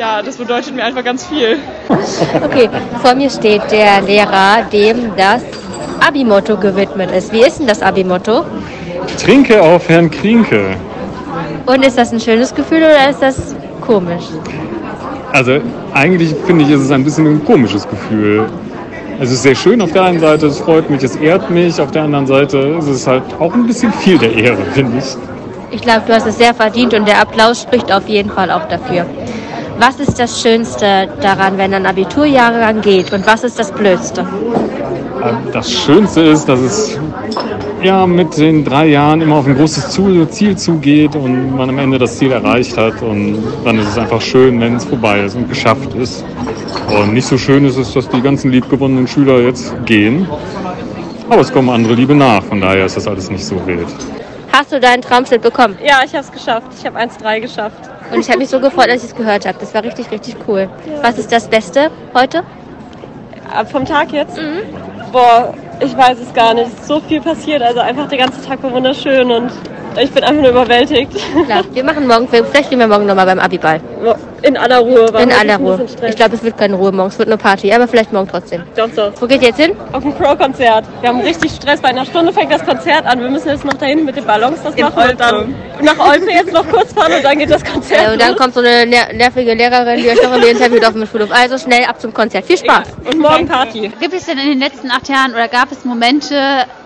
ja, 0.00 0.22
das 0.22 0.36
bedeutet 0.36 0.74
mir 0.74 0.82
einfach 0.82 1.04
ganz 1.04 1.26
viel. 1.26 1.58
Okay, 2.42 2.70
vor 3.02 3.14
mir 3.14 3.28
steht 3.28 3.70
der 3.70 4.00
Lehrer, 4.00 4.62
dem 4.72 5.14
das 5.14 5.42
Abi-Motto 6.00 6.56
gewidmet 6.56 7.10
ist. 7.10 7.30
Wie 7.32 7.42
ist 7.42 7.58
denn 7.58 7.66
das 7.66 7.82
Abi-Motto? 7.82 8.46
Trinke 9.22 9.60
auf 9.60 9.90
Herrn 9.90 10.10
Klinke. 10.10 10.74
Und 11.66 11.84
ist 11.84 11.98
das 11.98 12.14
ein 12.14 12.20
schönes 12.20 12.54
Gefühl 12.54 12.78
oder 12.78 13.10
ist 13.10 13.20
das 13.20 13.54
komisch? 13.82 14.24
Also 15.32 15.58
eigentlich 15.92 16.34
finde 16.46 16.64
ich, 16.64 16.70
ist 16.70 16.80
es 16.80 16.90
ein 16.90 17.04
bisschen 17.04 17.26
ein 17.26 17.44
komisches 17.44 17.86
Gefühl. 17.86 18.48
Es 19.20 19.30
ist 19.30 19.42
sehr 19.42 19.54
schön 19.54 19.82
auf 19.82 19.92
der 19.92 20.04
einen 20.04 20.18
Seite, 20.18 20.46
es 20.46 20.60
freut 20.60 20.88
mich, 20.88 21.02
es 21.02 21.16
ehrt 21.16 21.50
mich. 21.50 21.78
Auf 21.78 21.90
der 21.90 22.04
anderen 22.04 22.26
Seite 22.26 22.56
ist 22.78 22.86
es 22.86 23.06
halt 23.06 23.22
auch 23.38 23.52
ein 23.52 23.66
bisschen 23.66 23.92
viel 23.92 24.16
der 24.16 24.34
Ehre, 24.34 24.64
finde 24.72 24.96
ich. 24.96 25.04
Ich 25.72 25.82
glaube, 25.82 26.02
du 26.06 26.14
hast 26.14 26.26
es 26.26 26.38
sehr 26.38 26.54
verdient 26.54 26.94
und 26.94 27.06
der 27.06 27.20
Applaus 27.20 27.60
spricht 27.60 27.92
auf 27.92 28.08
jeden 28.08 28.30
Fall 28.30 28.50
auch 28.50 28.66
dafür. 28.66 29.04
Was 29.80 29.98
ist 29.98 30.18
das 30.18 30.42
Schönste 30.42 31.08
daran, 31.22 31.56
wenn 31.56 31.72
ein 31.72 31.86
Abiturjahrgang 31.86 32.82
geht 32.82 33.14
und 33.14 33.26
was 33.26 33.44
ist 33.44 33.58
das 33.58 33.72
Blödste? 33.72 34.26
Das 35.54 35.72
Schönste 35.72 36.20
ist, 36.20 36.44
dass 36.46 36.60
es 36.60 36.98
ja 37.82 38.06
mit 38.06 38.36
den 38.36 38.62
drei 38.62 38.88
Jahren 38.88 39.22
immer 39.22 39.36
auf 39.36 39.46
ein 39.46 39.56
großes 39.56 39.88
Ziel 39.88 40.56
zugeht 40.58 41.16
und 41.16 41.56
man 41.56 41.70
am 41.70 41.78
Ende 41.78 41.98
das 41.98 42.18
Ziel 42.18 42.30
erreicht 42.30 42.76
hat. 42.76 43.00
Und 43.00 43.38
dann 43.64 43.78
ist 43.78 43.88
es 43.88 43.96
einfach 43.96 44.20
schön, 44.20 44.60
wenn 44.60 44.76
es 44.76 44.84
vorbei 44.84 45.24
ist 45.24 45.34
und 45.34 45.48
geschafft 45.48 45.94
ist. 45.94 46.26
Und 46.88 47.14
nicht 47.14 47.26
so 47.26 47.38
schön 47.38 47.64
ist 47.64 47.78
es, 47.78 47.94
dass 47.94 48.06
die 48.06 48.20
ganzen 48.20 48.50
liebgewonnenen 48.50 49.06
Schüler 49.06 49.40
jetzt 49.40 49.74
gehen. 49.86 50.28
Aber 51.30 51.40
es 51.40 51.50
kommen 51.50 51.70
andere 51.70 51.94
Liebe 51.94 52.14
nach, 52.14 52.42
von 52.42 52.60
daher 52.60 52.84
ist 52.84 52.98
das 52.98 53.08
alles 53.08 53.30
nicht 53.30 53.46
so 53.46 53.56
wild. 53.66 53.86
Hast 54.52 54.72
du 54.72 54.80
deinen 54.80 55.02
Traumschnitt 55.02 55.42
bekommen? 55.42 55.78
Ja, 55.82 56.00
ich 56.04 56.12
habe 56.14 56.24
es 56.24 56.32
geschafft. 56.32 56.66
Ich 56.78 56.84
habe 56.84 56.98
1,3 56.98 57.40
geschafft. 57.40 57.76
Und 58.12 58.20
ich 58.20 58.28
habe 58.28 58.38
mich 58.38 58.48
so 58.48 58.58
gefreut, 58.60 58.88
als 58.90 59.04
ich 59.04 59.10
es 59.10 59.16
gehört 59.16 59.46
habe. 59.46 59.56
Das 59.60 59.72
war 59.72 59.84
richtig, 59.84 60.10
richtig 60.10 60.36
cool. 60.48 60.68
Was 61.02 61.18
ist 61.18 61.30
das 61.30 61.48
Beste 61.48 61.90
heute? 62.14 62.42
Vom 63.70 63.84
Tag 63.84 64.12
jetzt? 64.12 64.38
Boah, 65.12 65.54
ich 65.80 65.96
weiß 65.96 66.18
es 66.20 66.32
gar 66.34 66.54
nicht. 66.54 66.68
Es 66.68 66.80
ist 66.80 66.88
so 66.88 67.00
viel 67.00 67.20
passiert. 67.20 67.62
Also 67.62 67.80
einfach 67.80 68.08
der 68.08 68.18
ganze 68.18 68.44
Tag 68.44 68.62
war 68.62 68.72
wunderschön 68.72 69.30
und 69.30 69.52
ich 70.00 70.10
bin 70.10 70.22
einfach 70.24 70.42
nur 70.42 70.50
überwältigt. 70.50 71.12
Klar, 71.46 71.64
wir 71.72 71.84
machen 71.84 72.06
morgen, 72.06 72.28
vielleicht 72.28 72.66
spielen 72.66 72.80
wir 72.80 72.88
morgen 72.88 73.06
nochmal 73.06 73.26
beim 73.26 73.38
Abiball. 73.38 73.80
In 74.42 74.56
aller 74.56 74.78
Ruhe. 74.78 75.06
In 75.20 75.32
aller 75.32 75.56
Ruhe. 75.58 75.86
Ich 76.08 76.16
glaube, 76.16 76.34
es 76.36 76.42
wird 76.42 76.56
keine 76.56 76.74
Ruhe 76.76 76.92
morgen, 76.92 77.08
es 77.10 77.18
wird 77.18 77.28
nur 77.28 77.36
Party, 77.38 77.72
aber 77.72 77.86
vielleicht 77.86 78.12
morgen 78.12 78.28
trotzdem. 78.28 78.62
Doch, 78.76 78.88
doch. 78.96 79.12
Wo 79.20 79.26
geht 79.26 79.42
ihr 79.42 79.48
jetzt 79.48 79.60
hin? 79.60 79.76
Auf 79.92 80.04
ein 80.04 80.16
Crow-Konzert. 80.16 80.84
Wir 81.00 81.08
haben 81.10 81.20
richtig 81.20 81.52
Stress. 81.52 81.80
Bei 81.80 81.88
einer 81.88 82.06
Stunde 82.06 82.32
fängt 82.32 82.50
das 82.52 82.64
Konzert 82.64 83.04
an. 83.04 83.20
Wir 83.20 83.28
müssen 83.28 83.48
jetzt 83.48 83.64
noch 83.64 83.74
dahin 83.74 84.04
mit 84.04 84.16
den 84.16 84.24
Ballons 84.24 84.58
das 84.62 84.74
In 84.74 84.84
machen 84.84 85.10
und 85.10 85.20
dann 85.20 85.54
nach 85.82 85.98
Olpe 85.98 86.30
jetzt 86.30 86.52
noch 86.52 86.66
kurz 86.68 86.92
fahren 86.92 87.12
und 87.12 87.24
dann 87.24 87.38
geht 87.38 87.50
das 87.50 87.64
Konzert 87.64 88.08
Äh, 88.08 88.12
und 88.12 88.20
dann 88.20 88.30
los. 88.30 88.38
kommt 88.38 88.54
so 88.54 88.60
eine 88.60 88.86
ner 88.86 89.12
nervige 89.12 89.54
Lehrerin, 89.54 90.00
die 90.02 90.08
euch 90.08 90.22
noch 90.22 90.30
irgendwie 90.32 90.50
interviewt 90.50 90.84
auf 90.86 90.92
dem 90.92 91.06
Schulhof. 91.06 91.30
Also 91.32 91.58
schnell 91.58 91.84
ab 91.84 92.00
zum 92.00 92.14
Konzert. 92.14 92.46
Viel 92.46 92.58
Spaß. 92.58 92.88
Und 93.04 93.18
morgen 93.18 93.46
Party. 93.46 93.92
Gibt 94.00 94.14
es 94.14 94.26
denn 94.26 94.38
in 94.38 94.48
den 94.48 94.58
letzten 94.60 94.90
acht 94.90 95.08
Jahren 95.08 95.32
oder 95.32 95.48
gab 95.48 95.70
es 95.72 95.84
Momente, 95.84 96.34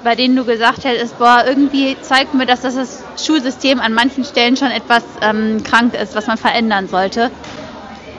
bei 0.02 0.14
denen 0.16 0.35
du 0.37 0.44
gesagt 0.44 0.85
hättest, 0.85 1.18
boah, 1.18 1.44
irgendwie 1.47 1.97
zeigt 2.00 2.35
mir, 2.35 2.47
dass 2.47 2.62
das, 2.62 2.75
das 2.75 3.02
Schulsystem 3.25 3.80
an 3.80 3.92
manchen 3.94 4.25
Stellen 4.25 4.56
schon 4.56 4.71
etwas 4.71 5.02
ähm, 5.23 5.62
krank 5.62 5.94
ist, 5.94 6.14
was 6.16 6.26
man 6.26 6.37
verändern 6.37 6.90
sollte? 7.04 7.30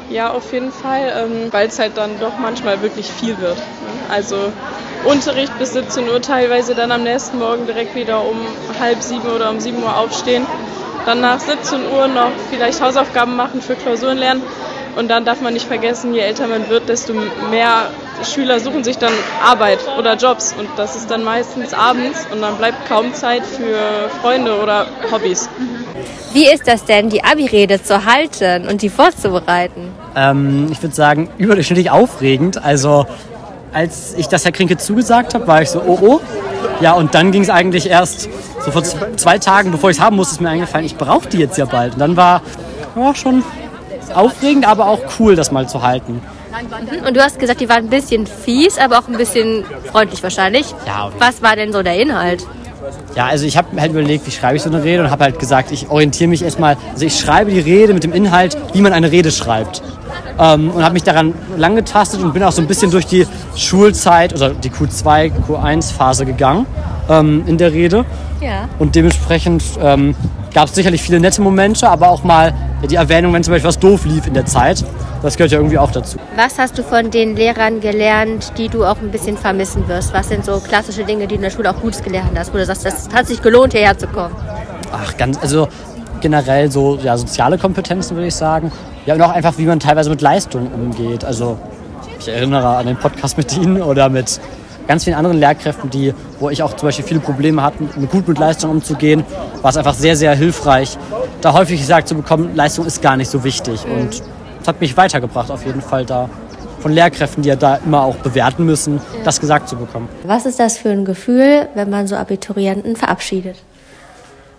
Ja, 0.09 0.31
auf 0.31 0.53
jeden 0.53 0.71
Fall, 0.71 1.11
ähm, 1.17 1.47
weil 1.51 1.67
es 1.67 1.79
halt 1.79 1.97
dann 1.97 2.19
doch 2.19 2.37
manchmal 2.39 2.81
wirklich 2.81 3.07
viel 3.07 3.39
wird. 3.39 3.57
Ne? 3.57 3.63
Also 4.09 4.35
Unterricht 5.03 5.57
bis 5.57 5.73
17 5.73 6.07
Uhr, 6.07 6.21
teilweise 6.21 6.75
dann 6.75 6.91
am 6.91 7.03
nächsten 7.03 7.39
Morgen 7.39 7.65
direkt 7.65 7.95
wieder 7.95 8.21
um 8.21 8.37
halb 8.79 9.01
sieben 9.01 9.27
oder 9.27 9.49
um 9.49 9.59
sieben 9.59 9.81
Uhr 9.81 9.97
aufstehen. 9.97 10.45
Dann 11.05 11.21
nach 11.21 11.39
17 11.39 11.81
Uhr 11.91 12.07
noch 12.07 12.31
vielleicht 12.51 12.81
Hausaufgaben 12.81 13.35
machen 13.35 13.61
für 13.61 13.75
Klausuren 13.75 14.17
lernen. 14.17 14.43
Und 14.95 15.09
dann 15.09 15.25
darf 15.25 15.41
man 15.41 15.53
nicht 15.53 15.67
vergessen, 15.67 16.13
je 16.13 16.21
älter 16.21 16.47
man 16.47 16.69
wird, 16.69 16.87
desto 16.87 17.13
mehr 17.51 17.89
Schüler 18.23 18.59
suchen 18.59 18.83
sich 18.83 18.97
dann 18.97 19.13
Arbeit 19.43 19.79
oder 19.97 20.15
Jobs. 20.15 20.53
Und 20.57 20.69
das 20.77 20.95
ist 20.95 21.11
dann 21.11 21.23
meistens 21.23 21.73
abends 21.73 22.27
und 22.31 22.41
dann 22.41 22.55
bleibt 22.57 22.87
kaum 22.87 23.13
Zeit 23.13 23.43
für 23.45 24.09
Freunde 24.21 24.59
oder 24.61 24.87
Hobbys. 25.11 25.49
Wie 26.33 26.45
ist 26.45 26.67
das 26.67 26.85
denn, 26.85 27.09
die 27.09 27.23
Abi-Rede 27.23 27.81
zu 27.81 28.05
halten 28.05 28.67
und 28.67 28.81
die 28.81 28.89
vorzubereiten? 28.89 29.91
Ähm, 30.15 30.67
ich 30.71 30.81
würde 30.81 30.95
sagen, 30.95 31.29
überdurchschnittlich 31.37 31.91
aufregend. 31.91 32.63
Also, 32.63 33.05
als 33.73 34.13
ich 34.17 34.27
das 34.27 34.45
Herr 34.45 34.51
Krinke 34.51 34.77
zugesagt 34.77 35.33
habe, 35.33 35.47
war 35.47 35.61
ich 35.61 35.69
so, 35.69 35.81
oh 35.85 35.99
oh. 36.01 36.21
Ja, 36.81 36.93
und 36.93 37.15
dann 37.15 37.31
ging 37.31 37.41
es 37.41 37.49
eigentlich 37.49 37.89
erst 37.89 38.29
so 38.65 38.71
vor 38.71 38.83
zwei 38.83 39.37
Tagen, 39.37 39.71
bevor 39.71 39.91
ich 39.91 39.97
es 39.97 40.03
haben 40.03 40.17
musste, 40.17 40.35
ist 40.35 40.41
mir 40.41 40.49
eingefallen, 40.49 40.85
ich 40.85 40.97
brauche 40.97 41.29
die 41.29 41.37
jetzt 41.37 41.57
ja 41.57 41.65
bald. 41.65 41.93
Und 41.93 41.99
dann 41.99 42.17
war 42.17 42.41
ja, 42.97 43.15
schon 43.15 43.43
aufregend, 44.13 44.67
aber 44.67 44.87
auch 44.87 44.99
cool, 45.19 45.35
das 45.35 45.51
mal 45.51 45.69
zu 45.69 45.81
halten. 45.81 46.21
Mhm. 46.63 47.07
Und 47.07 47.17
du 47.17 47.21
hast 47.21 47.39
gesagt, 47.39 47.59
die 47.59 47.69
waren 47.69 47.85
ein 47.85 47.89
bisschen 47.89 48.25
fies, 48.27 48.77
aber 48.77 48.99
auch 48.99 49.07
ein 49.07 49.17
bisschen 49.17 49.65
freundlich 49.91 50.23
wahrscheinlich. 50.23 50.65
Ja. 50.85 51.11
Was 51.19 51.41
war 51.41 51.55
denn 51.55 51.73
so 51.73 51.83
der 51.83 51.99
Inhalt? 51.99 52.45
Ja, 53.15 53.27
also 53.27 53.45
ich 53.45 53.57
habe 53.57 53.79
halt 53.79 53.91
überlegt, 53.91 54.27
wie 54.27 54.31
schreibe 54.31 54.57
ich 54.57 54.61
so 54.61 54.69
eine 54.69 54.83
Rede 54.83 55.03
und 55.03 55.09
habe 55.09 55.23
halt 55.23 55.39
gesagt, 55.39 55.71
ich 55.71 55.89
orientiere 55.89 56.29
mich 56.29 56.43
erstmal, 56.43 56.77
also 56.93 57.05
ich 57.05 57.17
schreibe 57.17 57.51
die 57.51 57.59
Rede 57.59 57.93
mit 57.93 58.03
dem 58.03 58.13
Inhalt, 58.13 58.57
wie 58.73 58.81
man 58.81 58.93
eine 58.93 59.11
Rede 59.11 59.31
schreibt. 59.31 59.81
Ähm, 60.37 60.69
und 60.71 60.83
habe 60.83 60.93
mich 60.93 61.03
daran 61.03 61.33
lang 61.57 61.75
getastet 61.75 62.21
und 62.21 62.33
bin 62.33 62.43
auch 62.43 62.51
so 62.51 62.61
ein 62.61 62.67
bisschen 62.67 62.91
durch 62.91 63.05
die 63.05 63.25
Schulzeit, 63.55 64.33
also 64.33 64.49
die 64.49 64.69
Q2, 64.69 65.31
Q1-Phase 65.47 66.25
gegangen 66.25 66.65
ähm, 67.09 67.43
in 67.47 67.57
der 67.57 67.71
Rede. 67.71 68.05
Ja. 68.45 68.69
Und 68.77 68.95
dementsprechend 68.95 69.63
ähm, 69.81 70.15
gab 70.53 70.69
es 70.69 70.75
sicherlich 70.75 71.01
viele 71.01 71.19
nette 71.19 71.41
Momente, 71.41 71.89
aber 71.89 72.09
auch 72.09 72.23
mal 72.23 72.53
die 72.89 72.95
Erwähnung, 72.95 73.33
wenn 73.33 73.43
zum 73.43 73.53
Beispiel 73.53 73.67
was 73.67 73.79
doof 73.79 74.05
lief 74.05 74.27
in 74.27 74.35
der 74.35 74.45
Zeit. 74.45 74.85
Das 75.23 75.35
gehört 75.35 75.51
ja 75.51 75.57
irgendwie 75.57 75.79
auch 75.79 75.91
dazu. 75.91 76.19
Was 76.35 76.59
hast 76.59 76.77
du 76.77 76.83
von 76.83 77.09
den 77.09 77.35
Lehrern 77.35 77.79
gelernt, 77.79 78.53
die 78.57 78.69
du 78.69 78.85
auch 78.85 78.97
ein 79.01 79.09
bisschen 79.09 79.37
vermissen 79.37 79.87
wirst? 79.87 80.13
Was 80.13 80.29
sind 80.29 80.45
so 80.45 80.59
klassische 80.59 81.03
Dinge, 81.03 81.21
die 81.21 81.29
du 81.29 81.35
in 81.35 81.41
der 81.41 81.49
Schule 81.49 81.71
auch 81.71 81.81
Gutes 81.81 82.03
gelernt 82.03 82.37
hast, 82.37 82.53
wo 82.53 82.57
du 82.57 82.65
sagst, 82.65 82.85
das 82.85 83.09
hat 83.11 83.25
sich 83.25 83.41
gelohnt, 83.41 83.73
hierher 83.73 83.97
zu 83.97 84.05
kommen? 84.05 84.35
Ach, 84.91 85.17
ganz, 85.17 85.39
also 85.41 85.67
generell 86.21 86.71
so 86.71 86.99
ja, 87.01 87.17
soziale 87.17 87.57
Kompetenzen, 87.57 88.15
würde 88.15 88.27
ich 88.27 88.35
sagen. 88.35 88.71
Ja, 89.07 89.15
und 89.15 89.21
auch 89.23 89.31
einfach, 89.31 89.57
wie 89.57 89.65
man 89.65 89.79
teilweise 89.79 90.11
mit 90.11 90.21
Leistung 90.21 90.71
umgeht. 90.71 91.25
Also 91.25 91.57
ich 92.19 92.27
erinnere 92.27 92.77
an 92.77 92.85
den 92.85 92.97
Podcast 92.97 93.37
mit 93.37 93.55
Ihnen 93.57 93.81
oder 93.81 94.09
mit 94.09 94.39
ganz 94.87 95.03
vielen 95.03 95.15
anderen 95.15 95.37
Lehrkräften, 95.37 95.89
die, 95.89 96.13
wo 96.39 96.49
ich 96.49 96.63
auch 96.63 96.75
zum 96.75 96.87
Beispiel 96.87 97.05
viele 97.05 97.19
Probleme 97.19 97.61
hatte, 97.61 97.83
mit, 97.95 98.09
gut 98.09 98.27
mit 98.27 98.37
Leistung 98.37 98.71
umzugehen, 98.71 99.23
war 99.61 99.69
es 99.69 99.77
einfach 99.77 99.93
sehr, 99.93 100.15
sehr 100.15 100.35
hilfreich, 100.35 100.97
da 101.41 101.53
häufig 101.53 101.79
gesagt 101.79 102.07
zu 102.07 102.15
bekommen, 102.15 102.55
Leistung 102.55 102.85
ist 102.85 103.01
gar 103.01 103.17
nicht 103.17 103.29
so 103.29 103.43
wichtig. 103.43 103.85
Mhm. 103.85 103.91
Und 103.93 104.23
das 104.59 104.67
hat 104.67 104.81
mich 104.81 104.95
weitergebracht, 104.97 105.51
auf 105.51 105.65
jeden 105.65 105.81
Fall 105.81 106.05
da 106.05 106.29
von 106.79 106.91
Lehrkräften, 106.91 107.41
die 107.41 107.49
ja 107.49 107.55
da 107.55 107.77
immer 107.77 108.03
auch 108.03 108.17
bewerten 108.17 108.65
müssen, 108.65 109.01
das 109.23 109.39
gesagt 109.39 109.67
zu 109.67 109.75
bekommen. 109.75 110.07
Was 110.25 110.45
ist 110.45 110.59
das 110.59 110.77
für 110.77 110.89
ein 110.89 111.03
Gefühl, 111.03 111.67
wenn 111.73 111.89
man 111.89 112.07
so 112.07 112.15
Abiturienten 112.15 112.95
verabschiedet? 112.95 113.55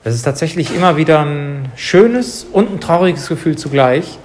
Es 0.02 0.14
ist 0.14 0.22
tatsächlich 0.22 0.74
immer 0.74 0.96
wieder 0.96 1.20
ein 1.24 1.66
schönes 1.76 2.46
und 2.52 2.72
ein 2.72 2.80
trauriges 2.80 3.28
Gefühl 3.28 3.56
zugleich. 3.56 4.18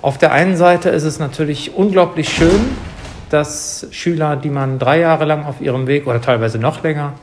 Auf 0.00 0.18
der 0.18 0.32
einen 0.32 0.56
Seite 0.56 0.90
ist 0.90 1.02
es 1.02 1.18
natürlich 1.18 1.74
unglaublich 1.74 2.28
schön, 2.28 2.76
dass 3.30 3.86
Schüler, 3.90 4.36
die 4.36 4.50
man 4.50 4.78
drei 4.78 5.00
Jahre 5.00 5.24
lang 5.24 5.44
auf 5.44 5.60
ihrem 5.60 5.86
Weg 5.86 6.06
oder 6.06 6.20
teilweise 6.20 6.58
noch 6.58 6.82
länger 6.82 7.14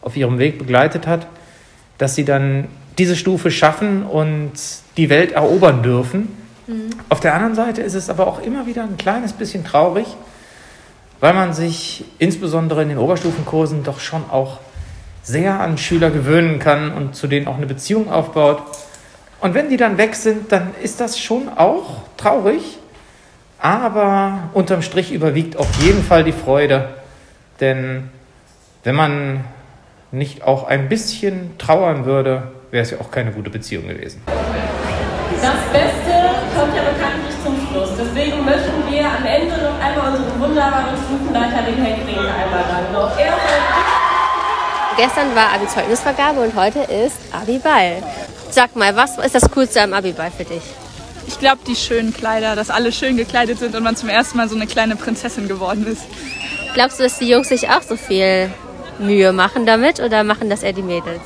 auf 0.00 0.16
ihrem 0.16 0.38
Weg 0.38 0.58
begleitet 0.58 1.06
hat, 1.06 1.26
dass 1.98 2.14
sie 2.14 2.24
dann 2.24 2.68
diese 2.98 3.16
Stufe 3.16 3.50
schaffen 3.50 4.04
und 4.04 4.52
die 4.96 5.08
Welt 5.08 5.32
erobern 5.32 5.82
dürfen. 5.82 6.28
Mhm. 6.66 6.90
Auf 7.08 7.20
der 7.20 7.34
anderen 7.34 7.54
Seite 7.54 7.82
ist 7.82 7.94
es 7.94 8.10
aber 8.10 8.26
auch 8.26 8.40
immer 8.42 8.66
wieder 8.66 8.82
ein 8.82 8.96
kleines 8.96 9.32
bisschen 9.32 9.64
traurig, 9.64 10.06
weil 11.20 11.34
man 11.34 11.52
sich 11.52 12.04
insbesondere 12.18 12.82
in 12.82 12.88
den 12.88 12.98
Oberstufenkursen 12.98 13.84
doch 13.84 14.00
schon 14.00 14.28
auch 14.30 14.58
sehr 15.22 15.60
an 15.60 15.78
Schüler 15.78 16.10
gewöhnen 16.10 16.58
kann 16.58 16.92
und 16.92 17.14
zu 17.14 17.26
denen 17.26 17.48
auch 17.48 17.56
eine 17.56 17.66
Beziehung 17.66 18.10
aufbaut. 18.10 18.62
Und 19.40 19.54
wenn 19.54 19.68
die 19.68 19.76
dann 19.76 19.98
weg 19.98 20.14
sind, 20.14 20.50
dann 20.50 20.70
ist 20.82 21.00
das 21.00 21.18
schon 21.18 21.48
auch 21.48 22.02
traurig, 22.16 22.78
aber 23.60 24.50
unterm 24.54 24.82
Strich 24.82 25.12
überwiegt 25.12 25.56
auf 25.56 25.68
jeden 25.80 26.02
Fall 26.02 26.24
die 26.24 26.32
Freude. 26.32 26.88
Denn 27.60 28.10
wenn 28.84 28.94
man 28.94 29.44
nicht 30.10 30.42
auch 30.42 30.66
ein 30.66 30.88
bisschen 30.88 31.58
trauern 31.58 32.04
würde, 32.04 32.52
wäre 32.70 32.82
es 32.82 32.90
ja 32.90 32.98
auch 33.00 33.10
keine 33.10 33.32
gute 33.32 33.50
Beziehung 33.50 33.88
gewesen. 33.88 34.22
Das 34.26 35.52
Beste 35.72 36.14
kommt 36.56 36.74
ja 36.74 36.82
bekanntlich 36.82 37.34
zum 37.44 37.56
Schluss. 37.68 37.90
Deswegen 37.98 38.44
möchten 38.44 38.90
wir 38.90 39.04
am 39.06 39.24
Ende 39.24 39.54
noch 39.62 39.78
einmal 39.80 40.12
unseren 40.12 40.40
wunderbaren 40.40 40.96
Stufenleiter, 41.06 41.62
den 41.62 41.84
Herrn 41.84 42.04
Klinke, 42.04 42.20
einmal 42.20 42.64
danken. 42.68 42.96
Auch 42.96 43.18
er 43.18 43.32
Gestern 44.96 45.32
war 45.36 45.52
Abi-Zeugnisvergabe 45.54 46.40
und 46.40 46.56
heute 46.56 46.80
ist 46.80 47.18
Abi-Ball. 47.32 48.02
Sag 48.50 48.74
mal, 48.74 48.96
was 48.96 49.16
ist 49.18 49.34
das 49.34 49.48
Coolste 49.48 49.80
am 49.80 49.92
Abi-Ball 49.92 50.32
für 50.32 50.44
dich? 50.44 50.62
Ich 51.28 51.38
glaube, 51.38 51.58
die 51.66 51.76
schönen 51.76 52.14
Kleider, 52.14 52.56
dass 52.56 52.70
alle 52.70 52.90
schön 52.90 53.18
gekleidet 53.18 53.58
sind 53.58 53.76
und 53.76 53.82
man 53.82 53.94
zum 53.96 54.08
ersten 54.08 54.38
Mal 54.38 54.48
so 54.48 54.56
eine 54.56 54.66
kleine 54.66 54.96
Prinzessin 54.96 55.46
geworden 55.46 55.86
ist. 55.86 56.00
Glaubst 56.72 56.98
du, 56.98 57.02
dass 57.02 57.18
die 57.18 57.28
Jungs 57.28 57.50
sich 57.50 57.68
auch 57.68 57.82
so 57.82 57.96
viel 57.96 58.50
Mühe 58.98 59.34
machen 59.34 59.66
damit 59.66 60.00
oder 60.00 60.24
machen 60.24 60.48
das 60.48 60.62
eher 60.62 60.72
die 60.72 60.82
Mädels? 60.82 61.20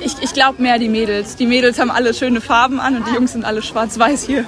Ich, 0.00 0.16
ich 0.20 0.34
glaube 0.34 0.62
mehr 0.62 0.78
die 0.78 0.90
Mädels. 0.90 1.36
Die 1.36 1.46
Mädels 1.46 1.78
haben 1.78 1.90
alle 1.90 2.12
schöne 2.12 2.42
Farben 2.42 2.78
an 2.78 2.96
und 2.98 3.08
die 3.08 3.14
Jungs 3.14 3.32
sind 3.32 3.46
alle 3.46 3.62
schwarz-weiß 3.62 4.24
hier. 4.24 4.44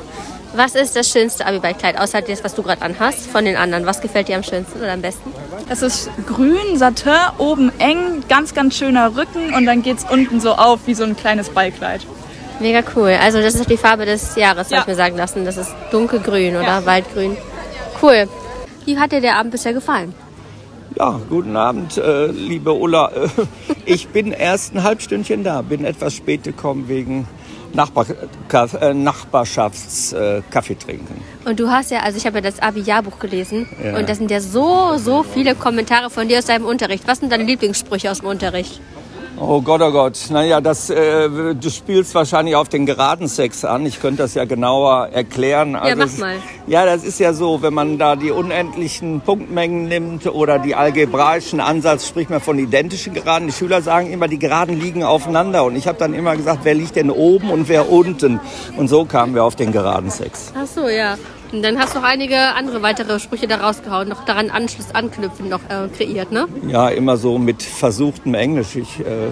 Was 0.55 0.75
ist 0.75 0.95
das 0.97 1.09
schönste 1.09 1.47
Abi-Ballkleid, 1.47 1.99
außer 1.99 2.21
das, 2.21 2.45
was 2.45 2.55
du 2.55 2.63
gerade 2.63 2.83
anhast, 2.83 3.27
von 3.27 3.47
den 3.47 3.57
anderen? 3.57 3.87
Was 3.87 4.03
gefällt 4.03 4.29
dir 4.29 4.37
am 4.37 4.43
schönsten 4.43 4.81
oder 4.81 4.93
am 4.93 5.01
besten? 5.01 5.33
Es 5.71 5.81
ist 5.81 6.11
grün, 6.27 6.77
Satin, 6.77 7.13
oben 7.39 7.73
eng, 7.79 8.23
ganz, 8.29 8.53
ganz 8.53 8.77
schöner 8.77 9.17
Rücken 9.17 9.55
und 9.55 9.65
dann 9.65 9.83
geht 9.83 9.99
es 9.99 10.05
unten 10.05 10.41
so 10.41 10.53
auf 10.53 10.81
wie 10.85 10.95
so 10.95 11.05
ein 11.05 11.17
kleines 11.17 11.49
Ballkleid. 11.49 12.03
Mega 12.61 12.83
cool. 12.95 13.17
Also 13.21 13.41
das 13.41 13.55
ist 13.55 13.69
die 13.71 13.77
Farbe 13.77 14.05
des 14.05 14.37
Jahres, 14.37 14.71
Ja. 14.71 14.79
habe 14.79 14.91
ich 14.91 14.97
mir 14.97 15.03
sagen 15.03 15.17
lassen. 15.17 15.45
Das 15.45 15.57
ist 15.57 15.73
dunkelgrün 15.91 16.57
oder 16.57 16.65
Ja. 16.65 16.87
waldgrün. 16.87 17.37
Cool. 18.03 18.29
Wie 18.85 18.99
hat 18.99 19.13
dir 19.13 19.21
der 19.21 19.37
Abend 19.37 19.53
bisher 19.53 19.73
gefallen? 19.73 20.15
Ja, 20.97 21.21
guten 21.29 21.57
Abend, 21.57 21.97
äh, 21.99 22.27
liebe 22.27 22.73
Ulla. 22.73 23.11
Ich 23.87 24.09
bin 24.09 24.33
erst 24.33 24.75
ein 24.75 24.83
halbstündchen 24.83 25.43
da, 25.43 25.63
bin 25.63 25.85
etwas 25.85 26.15
spät 26.15 26.45
gekommen 26.45 26.89
wegen 26.89 27.27
Nachbar 27.73 28.05
äh, 28.81 28.95
Nachbarschaftskaffee 28.95 30.39
äh, 30.39 30.43
Kaffee 30.51 30.75
trinken. 30.75 31.23
Und 31.45 31.59
du 31.61 31.69
hast 31.71 31.91
ja, 31.93 32.01
also 32.01 32.19
ich 32.19 32.27
habe 32.27 32.39
ja 32.39 32.43
das 32.43 32.61
Abi-Jahrbuch 32.61 33.19
gelesen 33.21 33.69
Ja. 33.83 33.97
und 33.97 34.09
da 34.09 34.15
sind 34.15 34.31
ja 34.31 34.41
so, 34.41 34.97
so 34.97 35.23
viele 35.23 35.55
Kommentare 35.55 36.11
von 36.11 36.27
dir 36.29 36.39
aus 36.39 36.47
deinem 36.47 36.65
Unterricht. 36.67 37.05
Was 37.07 37.19
sind 37.19 37.31
deine 37.33 37.45
Lieblingssprüche 37.45 38.11
aus 38.11 38.21
dem 38.21 38.29
Unterricht? 38.29 38.81
Oh 39.39 39.63
Gott, 39.63 39.81
oh 39.81 39.91
Gott. 39.91 40.19
Naja, 40.31 40.61
das, 40.61 40.91
äh, 40.91 41.29
du 41.55 41.71
spielst 41.71 42.15
wahrscheinlich 42.15 42.57
auf 42.57 42.69
den 42.69 42.85
geraden 42.85 43.27
Sex 43.27 43.65
an. 43.65 43.87
Ich 43.87 43.99
könnte 44.01 44.23
das 44.23 44.35
ja 44.35 44.45
genauer 44.45 45.09
erklären. 45.13 45.73
ja, 45.73 45.95
mach 45.97 46.05
es- 46.07 46.19
mal. 46.19 46.37
Ja, 46.67 46.85
das 46.85 47.05
ist 47.05 47.19
ja 47.21 47.33
so, 47.33 47.63
wenn 47.63 47.73
man 47.73 47.97
da 47.97 48.17
die 48.17 48.31
unendlichen 48.31 49.23
Punktmengen 49.23 49.89
nimmt 49.89 50.27
oder 50.27 50.59
die 50.59 50.75
algebraischen 50.75 51.61
Ansatz, 51.61 52.07
spricht 52.07 52.29
man 52.29 52.41
von 52.41 52.59
identischen 52.59 53.15
Geraden. 53.15 53.47
Die 53.49 53.55
Schüler 53.55 53.81
sagen 53.81 54.11
immer, 54.13 54.29
die 54.29 54.39
Geraden 54.39 54.79
liegen 54.79 55.05
aufeinander. 55.05 55.65
Und 55.65 55.75
ich 55.75 55.89
habe 55.89 55.99
dann 55.99 56.13
immer 56.13 56.37
gesagt, 56.37 56.61
wer 56.65 56.75
liegt 56.75 56.97
denn 56.97 57.11
oben 57.11 57.51
und 57.51 57.69
wer 57.69 57.91
unten? 57.91 58.41
Und 58.77 58.89
so 58.89 59.07
kamen 59.07 59.35
wir 59.35 59.45
auf 59.45 59.57
den 59.57 59.73
geraden 59.73 60.11
Sex. 60.11 60.53
Ach 60.55 60.67
so, 60.67 60.87
ja. 60.89 61.17
Und 61.53 61.63
dann 61.63 61.79
hast 61.79 61.95
du 61.95 61.99
noch 61.99 62.07
einige 62.07 62.55
andere 62.55 62.83
weitere 62.83 63.19
Sprüche 63.19 63.49
da 63.49 63.57
rausgehauen, 63.57 64.09
noch 64.09 64.25
daran 64.25 64.51
Anschluss 64.51 64.95
anknüpfen 64.95 65.49
noch 65.49 65.61
äh, 65.69 65.89
kreiert, 65.89 66.31
ne? 66.31 66.47
Ja, 66.69 66.89
immer 66.89 67.17
so 67.17 67.39
mit 67.39 67.63
versuchtem 67.63 68.35
Englisch. 68.35 68.77
Ich 68.77 69.01
äh, 69.01 69.31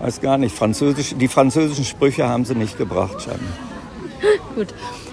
weiß 0.00 0.20
gar 0.20 0.38
nicht, 0.38 0.54
Französisch, 0.54 1.14
die 1.16 1.28
französischen 1.28 1.84
Sprüche 1.84 2.28
haben 2.28 2.44
sie 2.44 2.54
nicht 2.54 2.78
gebracht, 2.78 3.22
scheinbar. 3.22 3.52
Gut. 4.54 4.68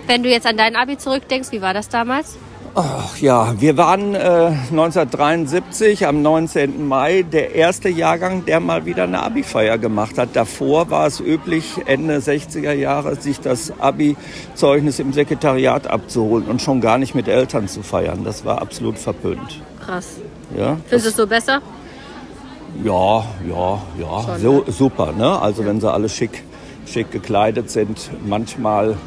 Wenn 0.07 0.21
du 0.21 0.29
jetzt 0.29 0.45
an 0.45 0.55
dein 0.55 0.75
Abi 0.75 0.97
zurückdenkst, 0.97 1.51
wie 1.51 1.61
war 1.61 1.73
das 1.73 1.89
damals? 1.89 2.37
Ach 2.77 3.17
ja, 3.20 3.53
wir 3.62 3.77
waren 3.77 4.15
äh, 4.15 4.51
1973 4.70 6.05
am 6.08 6.22
19. 6.22 6.86
Mai 6.86 7.24
der 7.24 7.55
erste 7.55 7.88
Jahrgang, 7.88 8.44
der 8.44 8.60
mal 8.60 8.86
wieder 8.86 9.03
eine 9.03 9.24
Abi-Feier 9.24 9.77
gemacht 9.77 10.17
hat. 10.17 10.29
Davor 10.34 10.89
war 10.89 11.08
es 11.08 11.22
üblich, 11.22 11.75
Ende 11.86 12.17
60er 12.17 12.74
Jahre 12.74 13.15
sich 13.15 13.39
das 13.39 13.72
Abi-Zeugnis 13.79 15.00
im 15.00 15.13
Sekretariat 15.13 15.88
abzuholen 15.88 16.48
und 16.48 16.62
schon 16.62 16.82
gar 16.82 16.98
nicht 16.98 17.15
mit 17.15 17.29
Eltern 17.29 17.70
zu 17.70 17.82
feiern. 17.82 18.25
Das 18.25 18.44
war 18.44 18.62
absolut 18.62 19.00
verpönt. 19.00 19.62
Krass. 19.86 20.17
Ja, 20.58 20.75
Findest 20.89 21.05
du 21.05 21.10
es 21.12 21.15
so 21.15 21.27
besser? 21.27 21.62
ja, 22.84 23.24
ja, 23.50 23.82
ja, 23.98 24.22
Schon, 24.22 24.41
so, 24.41 24.65
super. 24.67 25.13
Ne? 25.13 25.39
Also 25.39 25.65
wenn 25.65 25.79
sie 25.79 25.89
alle 25.89 26.10
schick, 26.10 26.44
schick 26.86 27.10
gekleidet 27.10 27.70
sind, 27.70 28.12
manchmal 28.25 28.98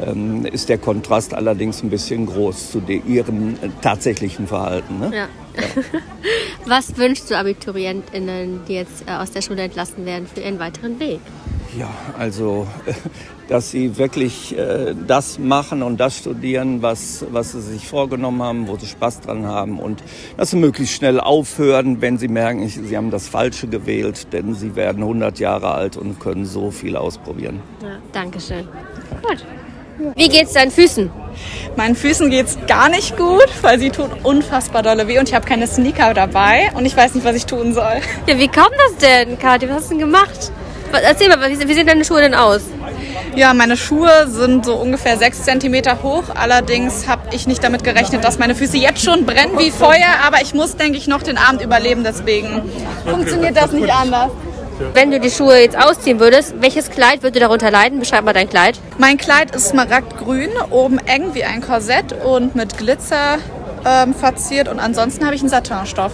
ähm, 0.00 0.46
ist 0.46 0.68
der 0.68 0.78
Kontrast 0.78 1.34
allerdings 1.34 1.82
ein 1.82 1.90
bisschen 1.90 2.26
groß 2.26 2.70
zu 2.70 2.82
ihrem 2.88 3.54
äh, 3.54 3.68
tatsächlichen 3.80 4.46
Verhalten. 4.46 4.98
Ne? 4.98 5.10
Ja. 5.14 5.28
Was 6.66 6.96
wünschst 6.96 7.30
du 7.30 7.36
AbiturientInnen, 7.36 8.60
die 8.66 8.74
jetzt 8.74 9.04
äh, 9.06 9.12
aus 9.12 9.30
der 9.32 9.42
Schule 9.42 9.62
entlassen 9.62 10.06
werden, 10.06 10.26
für 10.32 10.40
ihren 10.40 10.58
weiteren 10.58 10.98
Weg? 10.98 11.20
Ja, 11.78 11.88
also, 12.18 12.66
dass 13.48 13.70
sie 13.70 13.96
wirklich 13.98 14.56
äh, 14.56 14.94
das 15.06 15.38
machen 15.38 15.82
und 15.82 15.98
das 15.98 16.18
studieren, 16.18 16.82
was, 16.82 17.24
was 17.30 17.52
sie 17.52 17.60
sich 17.60 17.86
vorgenommen 17.86 18.42
haben, 18.42 18.68
wo 18.68 18.76
sie 18.76 18.86
Spaß 18.86 19.20
dran 19.20 19.46
haben 19.46 19.78
und 19.78 20.02
dass 20.36 20.50
sie 20.50 20.56
möglichst 20.56 20.94
schnell 20.94 21.20
aufhören, 21.20 22.00
wenn 22.00 22.18
sie 22.18 22.28
merken, 22.28 22.66
sie 22.68 22.96
haben 22.96 23.10
das 23.10 23.28
Falsche 23.28 23.68
gewählt, 23.68 24.32
denn 24.32 24.54
sie 24.54 24.76
werden 24.76 25.02
100 25.02 25.38
Jahre 25.38 25.72
alt 25.72 25.96
und 25.96 26.20
können 26.20 26.44
so 26.44 26.70
viel 26.70 26.96
ausprobieren. 26.96 27.60
Ja, 27.82 27.98
Dankeschön. 28.12 28.66
Gut. 29.22 29.44
Wie 30.14 30.28
geht's 30.28 30.52
deinen 30.52 30.70
Füßen? 30.70 31.10
Meinen 31.76 31.96
Füßen 31.96 32.30
geht's 32.30 32.58
gar 32.66 32.88
nicht 32.88 33.16
gut, 33.16 33.48
weil 33.62 33.78
sie 33.78 33.90
tun 33.90 34.10
unfassbar 34.22 34.82
dolle 34.82 35.08
weh 35.08 35.18
und 35.18 35.28
ich 35.28 35.34
habe 35.34 35.46
keine 35.46 35.66
Sneaker 35.66 36.14
dabei 36.14 36.70
und 36.74 36.84
ich 36.84 36.96
weiß 36.96 37.14
nicht, 37.14 37.24
was 37.24 37.36
ich 37.36 37.46
tun 37.46 37.72
soll. 37.72 38.00
Ja, 38.26 38.38
wie 38.38 38.48
kommt 38.48 38.74
das 38.86 38.96
denn, 38.98 39.38
Kathi? 39.38 39.68
Was 39.68 39.76
hast 39.76 39.84
du 39.86 39.98
denn 39.98 40.00
gemacht? 40.00 40.52
Erzähl 40.92 41.28
mal, 41.28 41.38
wie, 41.48 41.74
sehen 41.74 41.86
deine 41.86 42.04
Schuhe 42.04 42.20
denn 42.20 42.34
aus? 42.34 42.60
Ja, 43.34 43.54
meine 43.54 43.78
Schuhe 43.78 44.26
sind 44.28 44.66
so 44.66 44.74
ungefähr 44.74 45.16
sechs 45.16 45.42
Zentimeter 45.42 46.02
hoch. 46.02 46.24
Allerdings 46.34 47.08
habe 47.08 47.34
ich 47.34 47.46
nicht 47.46 47.64
damit 47.64 47.82
gerechnet, 47.82 48.24
dass 48.24 48.38
meine 48.38 48.54
Füße 48.54 48.76
jetzt 48.76 49.02
schon 49.02 49.24
brennen 49.24 49.58
wie 49.58 49.70
Feuer. 49.70 50.18
Aber 50.26 50.42
ich 50.42 50.52
muss, 50.52 50.76
denke 50.76 50.98
ich, 50.98 51.08
noch 51.08 51.22
den 51.22 51.38
Abend 51.38 51.62
überleben. 51.62 52.04
Deswegen 52.04 52.62
funktioniert 53.06 53.56
das 53.56 53.72
nicht 53.72 53.90
anders. 53.90 54.30
Wenn 54.94 55.10
du 55.10 55.20
die 55.20 55.30
Schuhe 55.30 55.58
jetzt 55.58 55.76
ausziehen 55.78 56.20
würdest, 56.20 56.54
welches 56.60 56.90
Kleid 56.90 57.22
würde 57.22 57.40
darunter 57.40 57.70
leiden? 57.70 57.98
Beschreib 57.98 58.24
mal 58.24 58.32
dein 58.32 58.48
Kleid. 58.48 58.78
Mein 58.98 59.16
Kleid 59.16 59.54
ist 59.54 59.68
smaragdgrün, 59.68 60.50
oben 60.70 60.98
eng 60.98 61.34
wie 61.34 61.44
ein 61.44 61.60
Korsett 61.60 62.14
und 62.24 62.54
mit 62.54 62.76
Glitzer 62.78 63.38
ähm, 63.84 64.14
verziert. 64.14 64.68
Und 64.68 64.78
ansonsten 64.78 65.24
habe 65.24 65.34
ich 65.34 65.40
einen 65.40 65.50
Satinstoff. 65.50 66.12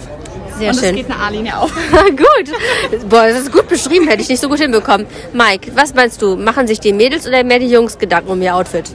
Sehr 0.57 0.71
und 0.71 0.79
schön. 0.79 0.89
es 0.89 0.95
geht 0.95 1.11
eine 1.11 1.19
A-Linie 1.19 1.57
auf. 1.57 1.71
gut. 2.09 3.09
Boah, 3.09 3.27
das 3.27 3.39
ist 3.41 3.51
gut 3.51 3.67
beschrieben, 3.67 4.07
hätte 4.07 4.21
ich 4.21 4.29
nicht 4.29 4.41
so 4.41 4.49
gut 4.49 4.59
hinbekommen. 4.59 5.07
Mike, 5.33 5.71
was 5.75 5.93
meinst 5.93 6.21
du? 6.21 6.35
Machen 6.35 6.67
sich 6.67 6.79
die 6.79 6.93
Mädels 6.93 7.27
oder 7.27 7.43
mehr 7.43 7.59
die 7.59 7.69
Jungs 7.69 7.97
Gedanken 7.97 8.29
um 8.29 8.41
ihr 8.41 8.55
Outfit? 8.55 8.85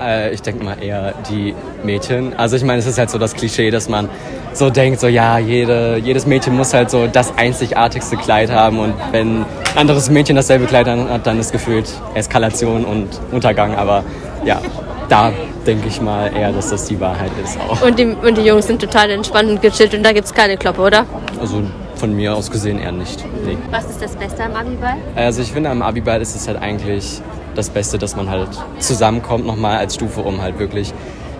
Äh, 0.00 0.32
ich 0.32 0.42
denke 0.42 0.64
mal 0.64 0.82
eher 0.82 1.14
die 1.28 1.54
Mädchen. 1.82 2.34
Also 2.36 2.56
ich 2.56 2.64
meine, 2.64 2.78
es 2.78 2.86
ist 2.86 2.98
halt 2.98 3.10
so 3.10 3.18
das 3.18 3.34
Klischee, 3.34 3.70
dass 3.70 3.88
man 3.88 4.08
so 4.52 4.70
denkt, 4.70 5.00
so 5.00 5.08
ja, 5.08 5.38
jede, 5.38 5.98
jedes 5.98 6.26
Mädchen 6.26 6.56
muss 6.56 6.74
halt 6.74 6.90
so 6.90 7.06
das 7.06 7.36
einzigartigste 7.36 8.16
Kleid 8.16 8.50
haben 8.50 8.78
und 8.78 8.94
wenn 9.12 9.40
ein 9.40 9.46
anderes 9.76 10.10
Mädchen 10.10 10.36
dasselbe 10.36 10.66
Kleid 10.66 10.86
hat, 10.86 11.26
dann 11.26 11.38
ist 11.38 11.52
gefühlt 11.52 11.88
Eskalation 12.14 12.84
und 12.84 13.08
Untergang. 13.30 13.76
Aber 13.76 14.04
ja, 14.44 14.60
da 15.08 15.32
denke 15.66 15.88
ich 15.88 16.00
mal 16.00 16.34
eher, 16.34 16.52
dass 16.52 16.70
das 16.70 16.86
die 16.86 16.98
Wahrheit 17.00 17.30
ist 17.42 17.58
auch. 17.60 17.82
Und 17.82 17.98
die, 17.98 18.06
und 18.06 18.38
die 18.38 18.42
Jungs 18.42 18.66
sind 18.66 18.80
total 18.80 19.10
entspannt 19.10 19.50
und 19.50 19.62
gechillt 19.62 19.94
und 19.94 20.04
da 20.04 20.12
gibt's 20.12 20.32
keine 20.32 20.56
Kloppe, 20.56 20.80
oder? 20.80 21.06
Also 21.40 21.62
von 21.96 22.14
mir 22.14 22.34
aus 22.34 22.50
gesehen 22.50 22.78
eher 22.78 22.92
nicht. 22.92 23.24
Nee. 23.44 23.58
Was 23.70 23.90
ist 23.90 24.00
das 24.00 24.14
Beste 24.14 24.44
am 24.44 24.54
Abiball? 24.54 24.94
Also 25.16 25.42
ich 25.42 25.52
finde, 25.52 25.70
am 25.70 25.82
Abiball 25.82 26.22
ist 26.22 26.36
es 26.36 26.46
halt 26.46 26.60
eigentlich 26.60 27.20
das 27.58 27.70
Beste, 27.70 27.98
dass 27.98 28.16
man 28.16 28.30
halt 28.30 28.48
zusammenkommt 28.78 29.46
nochmal 29.46 29.78
als 29.78 29.96
Stufe, 29.96 30.20
um 30.20 30.40
halt 30.40 30.58
wirklich 30.58 30.94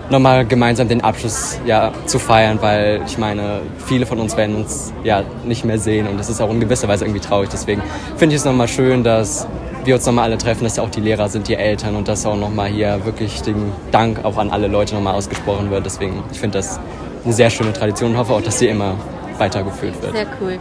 nochmal 0.09 0.45
gemeinsam 0.45 0.87
den 0.87 1.01
Abschluss 1.01 1.59
ja, 1.65 1.91
zu 2.05 2.19
feiern, 2.19 2.59
weil 2.61 3.01
ich 3.05 3.17
meine, 3.17 3.61
viele 3.85 4.05
von 4.05 4.19
uns 4.19 4.35
werden 4.35 4.55
uns 4.55 4.93
ja 5.03 5.23
nicht 5.45 5.65
mehr 5.65 5.79
sehen 5.79 6.07
und 6.07 6.19
das 6.19 6.29
ist 6.29 6.41
auch 6.41 6.49
in 6.49 6.59
gewisser 6.59 6.87
Weise 6.87 7.05
irgendwie 7.05 7.21
traurig. 7.21 7.49
Deswegen 7.49 7.81
finde 8.17 8.35
ich 8.35 8.41
es 8.41 8.45
nochmal 8.45 8.67
schön, 8.67 9.03
dass 9.03 9.47
wir 9.85 9.95
uns 9.95 10.05
nochmal 10.05 10.25
alle 10.25 10.37
treffen, 10.37 10.63
dass 10.63 10.75
ja 10.75 10.83
auch 10.83 10.89
die 10.89 11.01
Lehrer 11.01 11.29
sind, 11.29 11.47
die 11.47 11.55
Eltern 11.55 11.95
und 11.95 12.07
dass 12.07 12.25
auch 12.25 12.35
nochmal 12.35 12.67
hier 12.67 13.05
wirklich 13.05 13.41
den 13.41 13.71
Dank 13.91 14.25
auch 14.25 14.37
an 14.37 14.49
alle 14.49 14.67
Leute 14.67 14.95
nochmal 14.95 15.15
ausgesprochen 15.15 15.71
wird. 15.71 15.85
Deswegen, 15.85 16.23
ich 16.31 16.39
finde 16.39 16.57
das 16.57 16.79
eine 17.23 17.33
sehr 17.33 17.49
schöne 17.49 17.71
Tradition 17.71 18.11
und 18.11 18.17
hoffe 18.17 18.33
auch, 18.33 18.41
dass 18.41 18.59
sie 18.59 18.67
immer 18.67 18.95
weitergeführt 19.37 20.01
wird. 20.01 20.13
Sehr 20.13 20.27
cool. 20.41 20.59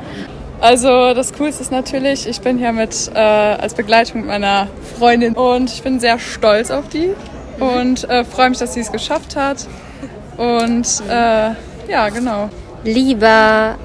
Also 0.61 1.15
das 1.15 1.33
Coolste 1.35 1.63
ist 1.63 1.71
natürlich, 1.71 2.27
ich 2.27 2.41
bin 2.41 2.59
hier 2.59 2.73
mit 2.73 3.11
äh, 3.15 3.19
als 3.19 3.75
Begleitung 3.75 4.23
mit 4.23 4.29
meiner 4.29 4.67
Freundin 4.99 5.35
und 5.35 5.71
ich 5.71 5.83
bin 5.83 6.01
sehr 6.01 6.19
stolz 6.19 6.73
auf 6.73 6.89
die 6.89 7.11
und 7.61 8.09
äh, 8.11 8.25
freue 8.25 8.51
mich, 8.51 8.59
dass 8.59 8.75
sie 8.75 8.81
es 8.81 8.91
geschafft 8.91 9.37
hat. 9.37 9.67
Und 10.37 10.87
äh, 11.09 11.51
ja, 11.89 12.09
genau. 12.13 12.51
Lieber 12.83 13.77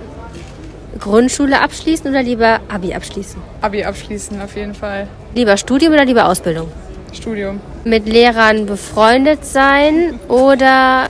Grundschule 0.99 1.61
abschließen 1.61 2.09
oder 2.09 2.23
lieber 2.23 2.59
Abi 2.69 2.93
abschließen? 2.93 3.39
Abi 3.61 3.83
abschließen 3.83 4.41
auf 4.41 4.55
jeden 4.55 4.73
Fall. 4.73 5.07
Lieber 5.35 5.57
Studium 5.57 5.93
oder 5.93 6.05
lieber 6.05 6.27
Ausbildung? 6.27 6.71
Studium. 7.13 7.59
Mit 7.83 8.07
Lehrern 8.07 8.65
befreundet 8.65 9.45
sein 9.45 10.19
oder 10.27 11.07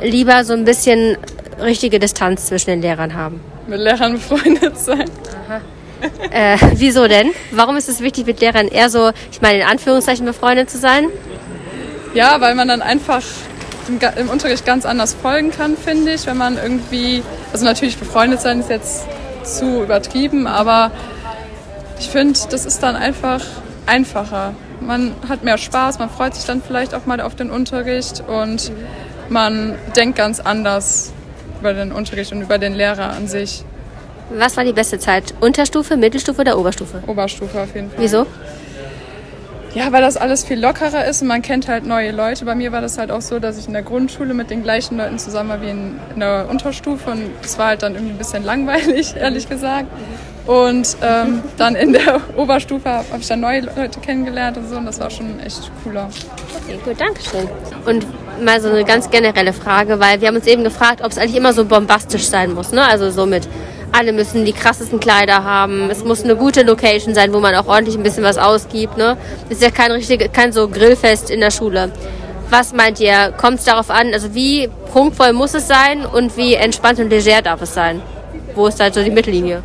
lieber 0.00 0.44
so 0.44 0.52
ein 0.52 0.64
bisschen 0.64 1.16
richtige 1.60 1.98
Distanz 1.98 2.46
zwischen 2.46 2.70
den 2.70 2.82
Lehrern 2.82 3.14
haben? 3.14 3.40
Mit 3.66 3.80
Lehrern 3.80 4.14
befreundet 4.14 4.78
sein. 4.78 5.10
Äh, 6.30 6.56
wieso 6.74 7.06
denn? 7.06 7.30
Warum 7.52 7.76
ist 7.76 7.88
es 7.88 8.00
wichtig, 8.00 8.26
mit 8.26 8.40
Lehrern 8.40 8.66
eher 8.68 8.90
so, 8.90 9.12
ich 9.30 9.40
meine, 9.40 9.60
in 9.60 9.66
Anführungszeichen 9.66 10.26
befreundet 10.26 10.68
zu 10.68 10.78
sein? 10.78 11.06
Ja, 12.14 12.40
weil 12.40 12.54
man 12.54 12.68
dann 12.68 12.82
einfach 12.82 13.22
im, 13.88 13.98
im 14.16 14.28
Unterricht 14.28 14.66
ganz 14.66 14.84
anders 14.84 15.14
folgen 15.14 15.50
kann, 15.50 15.76
finde 15.76 16.14
ich, 16.14 16.26
wenn 16.26 16.36
man 16.36 16.56
irgendwie, 16.56 17.22
also 17.52 17.64
natürlich 17.64 17.96
befreundet 17.96 18.40
sein 18.40 18.60
ist 18.60 18.70
jetzt 18.70 19.04
zu 19.44 19.82
übertrieben, 19.82 20.46
aber 20.46 20.90
ich 21.98 22.08
finde, 22.08 22.38
das 22.50 22.66
ist 22.66 22.82
dann 22.82 22.96
einfach 22.96 23.40
einfacher. 23.86 24.54
Man 24.80 25.14
hat 25.28 25.44
mehr 25.44 25.58
Spaß, 25.58 25.98
man 25.98 26.10
freut 26.10 26.34
sich 26.34 26.44
dann 26.44 26.62
vielleicht 26.62 26.94
auch 26.94 27.06
mal 27.06 27.20
auf 27.20 27.34
den 27.36 27.50
Unterricht 27.50 28.22
und 28.26 28.72
man 29.28 29.76
denkt 29.96 30.16
ganz 30.18 30.40
anders 30.40 31.12
über 31.62 31.72
den 31.72 31.92
Unterricht 31.92 32.32
und 32.32 32.42
über 32.42 32.58
den 32.58 32.74
Lehrer 32.74 33.10
an 33.10 33.28
sich. 33.28 33.64
Was 34.30 34.56
war 34.56 34.64
die 34.64 34.72
beste 34.72 34.98
Zeit? 34.98 35.32
Unterstufe, 35.40 35.96
Mittelstufe 35.96 36.40
oder 36.40 36.58
Oberstufe? 36.58 37.02
Oberstufe 37.06 37.60
auf 37.60 37.72
jeden 37.74 37.88
Fall. 37.90 38.00
Wieso? 38.00 38.26
Ja, 39.74 39.92
weil 39.92 40.02
das 40.02 40.16
alles 40.16 40.44
viel 40.44 40.60
lockerer 40.60 41.06
ist 41.06 41.22
und 41.22 41.28
man 41.28 41.40
kennt 41.40 41.68
halt 41.68 41.86
neue 41.86 42.10
Leute. 42.10 42.44
Bei 42.44 42.54
mir 42.54 42.72
war 42.72 42.80
das 42.80 42.98
halt 42.98 43.10
auch 43.10 43.22
so, 43.22 43.38
dass 43.38 43.58
ich 43.58 43.68
in 43.68 43.72
der 43.72 43.82
Grundschule 43.82 44.34
mit 44.34 44.50
den 44.50 44.62
gleichen 44.62 44.98
Leuten 44.98 45.18
zusammen 45.18 45.50
war 45.50 45.62
wie 45.62 45.70
in, 45.70 46.00
in 46.14 46.20
der 46.20 46.48
Unterstufe 46.50 47.10
und 47.10 47.30
es 47.42 47.56
war 47.58 47.68
halt 47.68 47.82
dann 47.82 47.94
irgendwie 47.94 48.12
ein 48.12 48.18
bisschen 48.18 48.44
langweilig, 48.44 49.14
ehrlich 49.20 49.48
gesagt. 49.48 49.86
Und 50.46 50.96
ähm, 51.02 51.42
dann 51.56 51.76
in 51.76 51.92
der 51.92 52.20
Oberstufe 52.36 52.88
habe 52.88 53.06
hab 53.12 53.20
ich 53.20 53.28
dann 53.28 53.40
neue 53.40 53.60
Leute 53.60 54.00
kennengelernt 54.00 54.56
und 54.56 54.68
so 54.68 54.76
und 54.76 54.86
das 54.86 54.98
war 54.98 55.08
schon 55.08 55.38
echt 55.40 55.70
cooler. 55.84 56.10
Okay, 56.64 56.78
gut, 56.84 57.00
danke 57.00 57.22
schön. 57.22 57.48
Und 57.86 58.06
mal 58.44 58.60
so 58.60 58.68
eine 58.68 58.84
ganz 58.84 59.10
generelle 59.10 59.52
Frage, 59.52 60.00
weil 60.00 60.20
wir 60.20 60.28
haben 60.28 60.36
uns 60.36 60.46
eben 60.46 60.64
gefragt, 60.64 61.02
ob 61.02 61.12
es 61.12 61.18
eigentlich 61.18 61.36
immer 61.36 61.52
so 61.52 61.64
bombastisch 61.64 62.24
sein 62.24 62.52
muss. 62.54 62.72
Ne? 62.72 62.82
Also 62.82 63.10
so 63.10 63.26
alle 63.92 64.12
müssen 64.12 64.44
die 64.44 64.52
krassesten 64.52 65.00
Kleider 65.00 65.44
haben. 65.44 65.90
Es 65.90 66.04
muss 66.04 66.24
eine 66.24 66.34
gute 66.36 66.62
Location 66.62 67.14
sein, 67.14 67.32
wo 67.32 67.40
man 67.40 67.54
auch 67.54 67.66
ordentlich 67.66 67.96
ein 67.96 68.02
bisschen 68.02 68.24
was 68.24 68.38
ausgibt. 68.38 68.96
Ne? 68.96 69.16
Das 69.48 69.58
ist 69.58 69.62
ja 69.62 69.70
kein 69.70 69.92
richtig, 69.92 70.32
kein 70.32 70.52
so 70.52 70.68
Grillfest 70.68 71.30
in 71.30 71.40
der 71.40 71.50
Schule. 71.50 71.92
Was 72.50 72.72
meint 72.72 73.00
ihr? 73.00 73.32
Kommt 73.36 73.60
es 73.60 73.64
darauf 73.64 73.90
an, 73.90 74.12
also 74.12 74.34
wie 74.34 74.68
prunkvoll 74.90 75.32
muss 75.32 75.54
es 75.54 75.68
sein 75.68 76.04
und 76.04 76.36
wie 76.36 76.54
entspannt 76.54 76.98
und 76.98 77.08
leger 77.08 77.40
darf 77.42 77.62
es 77.62 77.72
sein? 77.74 78.02
Wo 78.54 78.66
ist 78.66 78.80
halt 78.80 78.94
so 78.94 79.02
die 79.02 79.10
Mittellinie? 79.10 79.62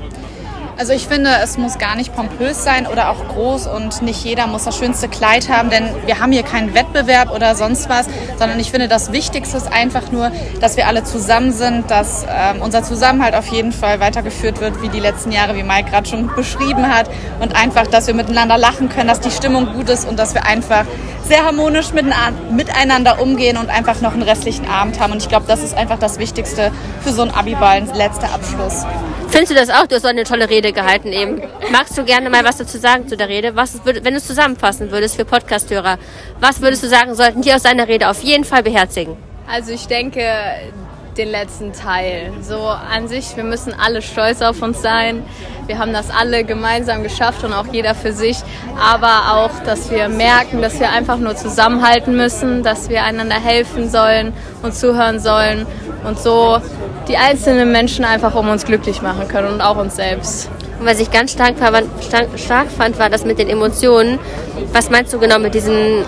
Also 0.79 0.93
ich 0.93 1.07
finde, 1.07 1.31
es 1.41 1.57
muss 1.57 1.79
gar 1.79 1.95
nicht 1.95 2.15
pompös 2.15 2.63
sein 2.63 2.85
oder 2.85 3.09
auch 3.09 3.27
groß 3.29 3.65
und 3.65 4.03
nicht 4.03 4.23
jeder 4.23 4.45
muss 4.45 4.65
das 4.65 4.77
schönste 4.77 5.07
Kleid 5.07 5.49
haben, 5.49 5.71
denn 5.71 5.89
wir 6.05 6.19
haben 6.19 6.31
hier 6.31 6.43
keinen 6.43 6.75
Wettbewerb 6.75 7.33
oder 7.33 7.55
sonst 7.55 7.89
was, 7.89 8.05
sondern 8.37 8.59
ich 8.59 8.69
finde, 8.69 8.87
das 8.87 9.11
Wichtigste 9.11 9.57
ist 9.57 9.73
einfach 9.73 10.11
nur, 10.11 10.31
dass 10.61 10.77
wir 10.77 10.87
alle 10.87 11.03
zusammen 11.03 11.51
sind, 11.51 11.89
dass 11.89 12.27
ähm, 12.29 12.61
unser 12.61 12.83
Zusammenhalt 12.83 13.33
auf 13.33 13.47
jeden 13.47 13.71
Fall 13.71 13.99
weitergeführt 13.99 14.61
wird, 14.61 14.83
wie 14.83 14.89
die 14.89 14.99
letzten 14.99 15.31
Jahre, 15.31 15.55
wie 15.55 15.63
Mike 15.63 15.89
gerade 15.89 16.07
schon 16.07 16.27
beschrieben 16.35 16.93
hat 16.93 17.09
und 17.39 17.55
einfach, 17.55 17.87
dass 17.87 18.05
wir 18.05 18.13
miteinander 18.13 18.59
lachen 18.59 18.87
können, 18.87 19.07
dass 19.07 19.19
die 19.19 19.31
Stimmung 19.31 19.73
gut 19.73 19.89
ist 19.89 20.07
und 20.07 20.19
dass 20.19 20.35
wir 20.35 20.45
einfach 20.45 20.85
sehr 21.23 21.43
harmonisch 21.43 21.87
miteinander 21.91 23.19
umgehen 23.19 23.57
und 23.57 23.71
einfach 23.71 23.99
noch 24.01 24.13
einen 24.13 24.21
restlichen 24.21 24.69
Abend 24.69 24.99
haben 24.99 25.11
und 25.11 25.23
ich 25.23 25.27
glaube, 25.27 25.45
das 25.47 25.63
ist 25.63 25.75
einfach 25.75 25.97
das 25.97 26.19
Wichtigste 26.19 26.71
für 27.03 27.13
so 27.13 27.23
einen 27.23 27.31
Abiball, 27.31 27.83
letzter 27.95 28.31
Abschluss. 28.31 28.85
Findest 29.29 29.51
du 29.51 29.55
das 29.55 29.69
auch? 29.69 29.87
Du 29.87 29.95
hast 29.95 30.03
so 30.03 30.07
eine 30.07 30.23
tolle 30.23 30.49
Rede 30.49 30.66
gehalten 30.71 31.11
eben. 31.11 31.41
Magst 31.71 31.97
du 31.97 32.03
gerne 32.03 32.29
mal 32.29 32.43
was 32.43 32.57
dazu 32.57 32.77
sagen 32.77 33.07
zu 33.07 33.17
der 33.17 33.29
Rede? 33.29 33.55
Was, 33.55 33.79
wenn 33.85 34.03
du 34.03 34.17
es 34.17 34.27
zusammenfassen 34.27 34.91
würdest 34.91 35.15
für 35.15 35.25
Podcasthörer, 35.25 35.97
was 36.39 36.61
würdest 36.61 36.83
du 36.83 36.87
sagen, 36.87 37.15
sollten 37.15 37.41
die 37.41 37.53
aus 37.53 37.63
deiner 37.63 37.87
Rede 37.87 38.09
auf 38.09 38.21
jeden 38.23 38.43
Fall 38.43 38.63
beherzigen? 38.63 39.17
Also 39.47 39.71
ich 39.71 39.87
denke, 39.87 40.21
den 41.17 41.29
letzten 41.29 41.73
Teil. 41.73 42.31
So 42.41 42.59
an 42.59 43.07
sich, 43.07 43.35
wir 43.35 43.43
müssen 43.43 43.73
alle 43.73 44.01
stolz 44.01 44.41
auf 44.41 44.61
uns 44.61 44.81
sein. 44.81 45.23
Wir 45.65 45.79
haben 45.79 45.93
das 45.93 46.09
alle 46.09 46.43
gemeinsam 46.43 47.03
geschafft 47.03 47.43
und 47.43 47.53
auch 47.53 47.65
jeder 47.71 47.95
für 47.95 48.13
sich. 48.13 48.37
Aber 48.79 49.33
auch, 49.35 49.63
dass 49.65 49.89
wir 49.91 50.09
merken, 50.09 50.61
dass 50.61 50.79
wir 50.79 50.91
einfach 50.91 51.17
nur 51.17 51.35
zusammenhalten 51.35 52.15
müssen, 52.15 52.63
dass 52.63 52.89
wir 52.89 53.03
einander 53.03 53.35
helfen 53.35 53.89
sollen 53.89 54.33
und 54.61 54.75
zuhören 54.75 55.19
sollen 55.19 55.65
und 56.03 56.19
so 56.19 56.61
die 57.07 57.17
einzelnen 57.17 57.71
Menschen 57.71 58.05
einfach 58.05 58.35
um 58.35 58.49
uns 58.49 58.65
glücklich 58.65 59.01
machen 59.01 59.27
können 59.27 59.47
und 59.53 59.61
auch 59.61 59.77
uns 59.77 59.95
selbst. 59.95 60.49
Und 60.79 60.85
was 60.85 60.99
ich 60.99 61.09
ganz 61.09 61.31
stark, 61.31 61.55
stark, 62.01 62.27
stark 62.35 62.67
fand, 62.69 62.99
war 62.99 63.09
das 63.09 63.25
mit 63.25 63.39
den 63.39 63.49
Emotionen. 63.49 64.19
Was 64.73 64.89
meinst 64.89 65.13
du 65.13 65.19
genau 65.19 65.39
mit 65.39 65.53
diesem, 65.53 66.03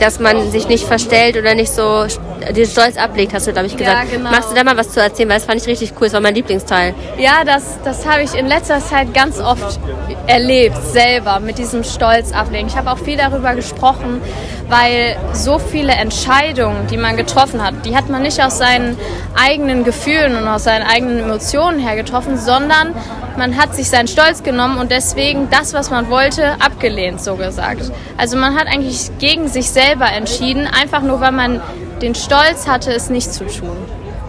dass 0.00 0.18
man 0.20 0.50
sich 0.50 0.68
nicht 0.68 0.86
verstellt 0.86 1.36
oder 1.36 1.54
nicht 1.54 1.72
so 1.72 2.06
den 2.50 2.66
Stolz 2.66 2.96
ablegt, 2.96 3.34
hast 3.34 3.46
du, 3.46 3.52
glaube 3.52 3.66
ich, 3.66 3.72
Ja, 3.74 3.78
gesagt. 3.78 4.10
genau. 4.12 4.30
Magst 4.30 4.50
du 4.50 4.54
da 4.54 4.64
mal 4.64 4.76
was 4.76 4.90
zu 4.90 5.00
erzählen? 5.00 5.28
Weil 5.28 5.36
das 5.36 5.46
fand 5.46 5.60
ich 5.60 5.66
richtig 5.66 5.92
cool. 5.96 6.06
Das 6.06 6.12
war 6.12 6.20
mein 6.20 6.34
Lieblingsteil. 6.34 6.94
Ja, 7.18 7.44
das, 7.44 7.78
das 7.84 8.06
habe 8.06 8.22
ich 8.22 8.34
in 8.34 8.46
letzter 8.46 8.80
Zeit 8.80 9.12
ganz 9.14 9.40
oft 9.40 9.78
erlebt, 10.26 10.76
selber, 10.92 11.40
mit 11.40 11.58
diesem 11.58 11.84
Stolz 11.84 12.32
ablegen. 12.32 12.68
Ich 12.68 12.76
habe 12.76 12.90
auch 12.90 12.98
viel 12.98 13.16
darüber 13.16 13.54
gesprochen, 13.54 14.20
weil 14.68 15.16
so 15.32 15.58
viele 15.58 15.92
Entscheidungen, 15.92 16.86
die 16.88 16.96
man 16.96 17.16
getroffen 17.16 17.62
hat, 17.64 17.74
die 17.84 17.96
hat 17.96 18.08
man 18.08 18.22
nicht 18.22 18.42
aus 18.42 18.58
seinen 18.58 18.96
eigenen 19.34 19.84
Gefühlen 19.84 20.36
und 20.36 20.46
aus 20.48 20.64
seinen 20.64 20.84
eigenen 20.86 21.20
Emotionen 21.20 21.78
her 21.78 21.96
getroffen, 21.96 22.38
sondern 22.38 22.94
man 23.36 23.56
hat 23.56 23.74
sich 23.74 23.90
seinen 23.90 24.08
Stolz 24.08 24.42
genommen 24.42 24.78
und 24.78 24.90
deswegen 24.90 25.48
das, 25.50 25.74
was 25.74 25.90
man 25.90 26.08
wollte, 26.10 26.52
abgelehnt, 26.60 27.20
so 27.20 27.36
gesagt. 27.36 27.85
Also 28.16 28.36
man 28.36 28.54
hat 28.54 28.66
eigentlich 28.66 29.10
gegen 29.18 29.48
sich 29.48 29.70
selber 29.70 30.06
entschieden, 30.10 30.66
einfach 30.66 31.02
nur, 31.02 31.20
weil 31.20 31.32
man 31.32 31.60
den 32.02 32.14
Stolz 32.14 32.66
hatte, 32.66 32.92
es 32.92 33.10
nicht 33.10 33.32
zu 33.32 33.46
tun. 33.46 33.76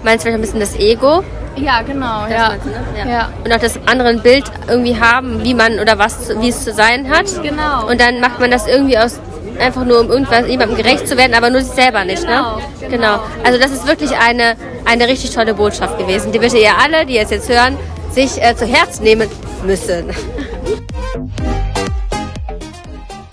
Meinst 0.03 0.25
du 0.25 0.29
vielleicht 0.29 0.37
ein 0.37 0.41
bisschen 0.41 0.59
das 0.59 0.75
Ego? 0.75 1.23
Ja, 1.55 1.81
genau, 1.81 2.27
ja. 2.29 2.53
du, 2.63 2.69
ne? 2.69 3.11
ja. 3.11 3.29
Und 3.43 3.51
auch 3.51 3.59
das 3.59 3.79
andere 3.87 4.13
Bild 4.15 4.45
irgendwie 4.67 4.99
haben, 4.99 5.43
wie 5.43 5.53
man 5.53 5.79
oder 5.79 5.97
was, 5.97 6.29
wie 6.39 6.49
es 6.49 6.63
zu 6.63 6.71
sein 6.71 7.09
hat. 7.09 7.25
Genau. 7.41 7.87
Und 7.89 7.99
dann 7.99 8.19
macht 8.19 8.39
man 8.39 8.51
das 8.51 8.67
irgendwie 8.67 8.97
aus, 8.97 9.19
einfach 9.59 9.83
nur 9.83 9.99
um 9.99 10.09
irgendwas, 10.09 10.47
jemandem 10.47 10.77
gerecht 10.77 11.07
zu 11.07 11.17
werden, 11.17 11.33
aber 11.33 11.49
nur 11.49 11.61
sich 11.61 11.73
selber 11.73 12.05
nicht, 12.05 12.21
Genau, 12.21 12.57
ne? 12.57 12.63
Genau. 12.89 13.19
Also 13.43 13.59
das 13.59 13.71
ist 13.71 13.87
wirklich 13.87 14.11
eine, 14.17 14.55
eine 14.85 15.07
richtig 15.07 15.31
tolle 15.31 15.53
Botschaft 15.53 15.97
gewesen, 15.97 16.31
die 16.31 16.39
bitte 16.39 16.57
ihr 16.57 16.77
alle, 16.77 17.05
die 17.05 17.17
es 17.17 17.31
jetzt 17.31 17.49
hören, 17.49 17.75
sich 18.11 18.41
äh, 18.41 18.55
zu 18.55 18.65
Herz 18.65 18.99
nehmen 18.99 19.29
müssen. 19.65 20.09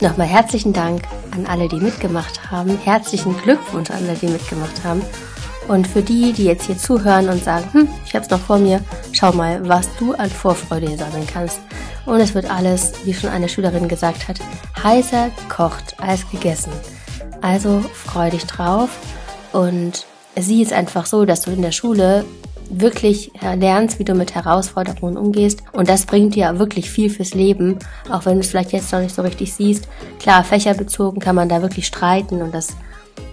Nochmal 0.05 0.27
herzlichen 0.27 0.75
Dank 0.75 1.05
an 1.31 1.47
alle, 1.47 1.67
die 1.67 1.81
mitgemacht 1.81 2.51
haben. 2.51 2.77
Herzlichen 2.77 3.35
Glückwunsch 3.39 3.91
an 3.91 4.05
alle, 4.07 4.15
die 4.19 4.27
mitgemacht 4.27 4.85
haben. 4.85 5.01
Und 5.67 5.87
für 5.87 6.03
die, 6.03 6.35
die 6.35 6.45
jetzt 6.45 6.67
hier 6.67 6.77
zuhören 6.77 7.31
und 7.31 7.43
sagen, 7.43 7.73
hm, 7.73 7.89
ich 8.05 8.15
hab's 8.15 8.29
noch 8.29 8.39
vor 8.39 8.59
mir, 8.59 8.83
schau 9.13 9.33
mal, 9.33 9.67
was 9.67 9.89
du 9.97 10.13
an 10.13 10.29
Vorfreude 10.29 10.89
hier 10.89 10.99
sammeln 10.99 11.27
kannst. 11.27 11.59
Und 12.05 12.21
es 12.21 12.35
wird 12.35 12.51
alles, 12.51 12.93
wie 13.07 13.15
schon 13.15 13.31
eine 13.31 13.49
Schülerin 13.49 13.89
gesagt 13.89 14.29
hat, 14.29 14.41
heißer 14.83 15.31
kocht 15.49 15.99
als 15.99 16.31
gegessen. 16.31 16.73
Also 17.41 17.83
freu 17.95 18.29
dich 18.29 18.45
drauf 18.45 18.91
und 19.55 20.05
sieh 20.37 20.63
es 20.63 20.73
einfach 20.73 21.07
so, 21.07 21.25
dass 21.25 21.41
du 21.41 21.51
in 21.51 21.63
der 21.63 21.73
Schule 21.73 22.27
wirklich 22.81 23.33
lernst, 23.41 23.99
wie 23.99 24.05
du 24.05 24.15
mit 24.15 24.35
Herausforderungen 24.35 25.17
umgehst. 25.17 25.63
Und 25.73 25.89
das 25.89 26.07
bringt 26.07 26.35
dir 26.35 26.59
wirklich 26.59 26.91
viel 26.91 27.11
fürs 27.11 27.35
Leben, 27.35 27.79
auch 28.11 28.25
wenn 28.27 28.35
du 28.35 28.41
es 28.41 28.49
vielleicht 28.49 28.73
jetzt 28.73 28.93
noch 28.93 29.01
nicht 29.01 29.15
so 29.15 29.23
richtig 29.23 29.53
siehst. 29.53 29.89
Klar, 30.19 30.45
fächerbezogen 30.45 31.21
kann 31.21 31.37
man 31.37 31.49
da 31.49 31.63
wirklich 31.63 31.87
streiten 31.87 32.43
und 32.43 32.55
das, 32.55 32.77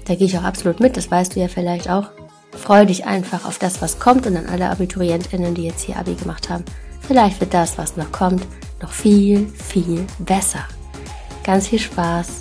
da 0.06 0.16
gehe 0.16 0.28
ich 0.28 0.38
auch 0.38 0.44
absolut 0.44 0.80
mit, 0.80 0.98
das 0.98 1.10
weißt 1.10 1.36
du 1.36 1.40
ja 1.40 1.48
vielleicht 1.48 1.90
auch. 1.90 2.10
Freu 2.52 2.86
dich 2.86 3.06
einfach 3.06 3.46
auf 3.46 3.60
das, 3.60 3.82
was 3.82 4.00
kommt 4.00 4.28
und 4.28 4.36
an 4.36 4.48
alle 4.48 4.70
AbiturientInnen, 4.70 5.56
die 5.56 5.64
jetzt 5.64 5.84
hier 5.84 5.98
Abi 5.98 6.16
gemacht 6.16 6.50
haben. 6.50 6.66
Vielleicht 7.00 7.40
wird 7.40 7.54
das, 7.54 7.78
was 7.78 7.98
noch 7.98 8.12
kommt, 8.12 8.46
noch 8.82 8.92
viel, 8.92 9.48
viel 9.48 10.06
besser. 10.20 10.66
Ganz 11.44 11.68
viel 11.68 11.80
Spaß 11.80 12.40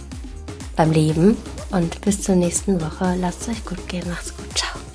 beim 0.76 0.90
Leben 0.90 1.36
und 1.70 2.00
bis 2.00 2.22
zur 2.22 2.34
nächsten 2.34 2.80
Woche. 2.80 3.14
Lasst 3.20 3.42
es 3.42 3.48
euch 3.48 3.64
gut 3.64 3.88
gehen. 3.88 4.08
Macht's 4.08 4.36
gut. 4.36 4.46
Ciao. 4.56 4.89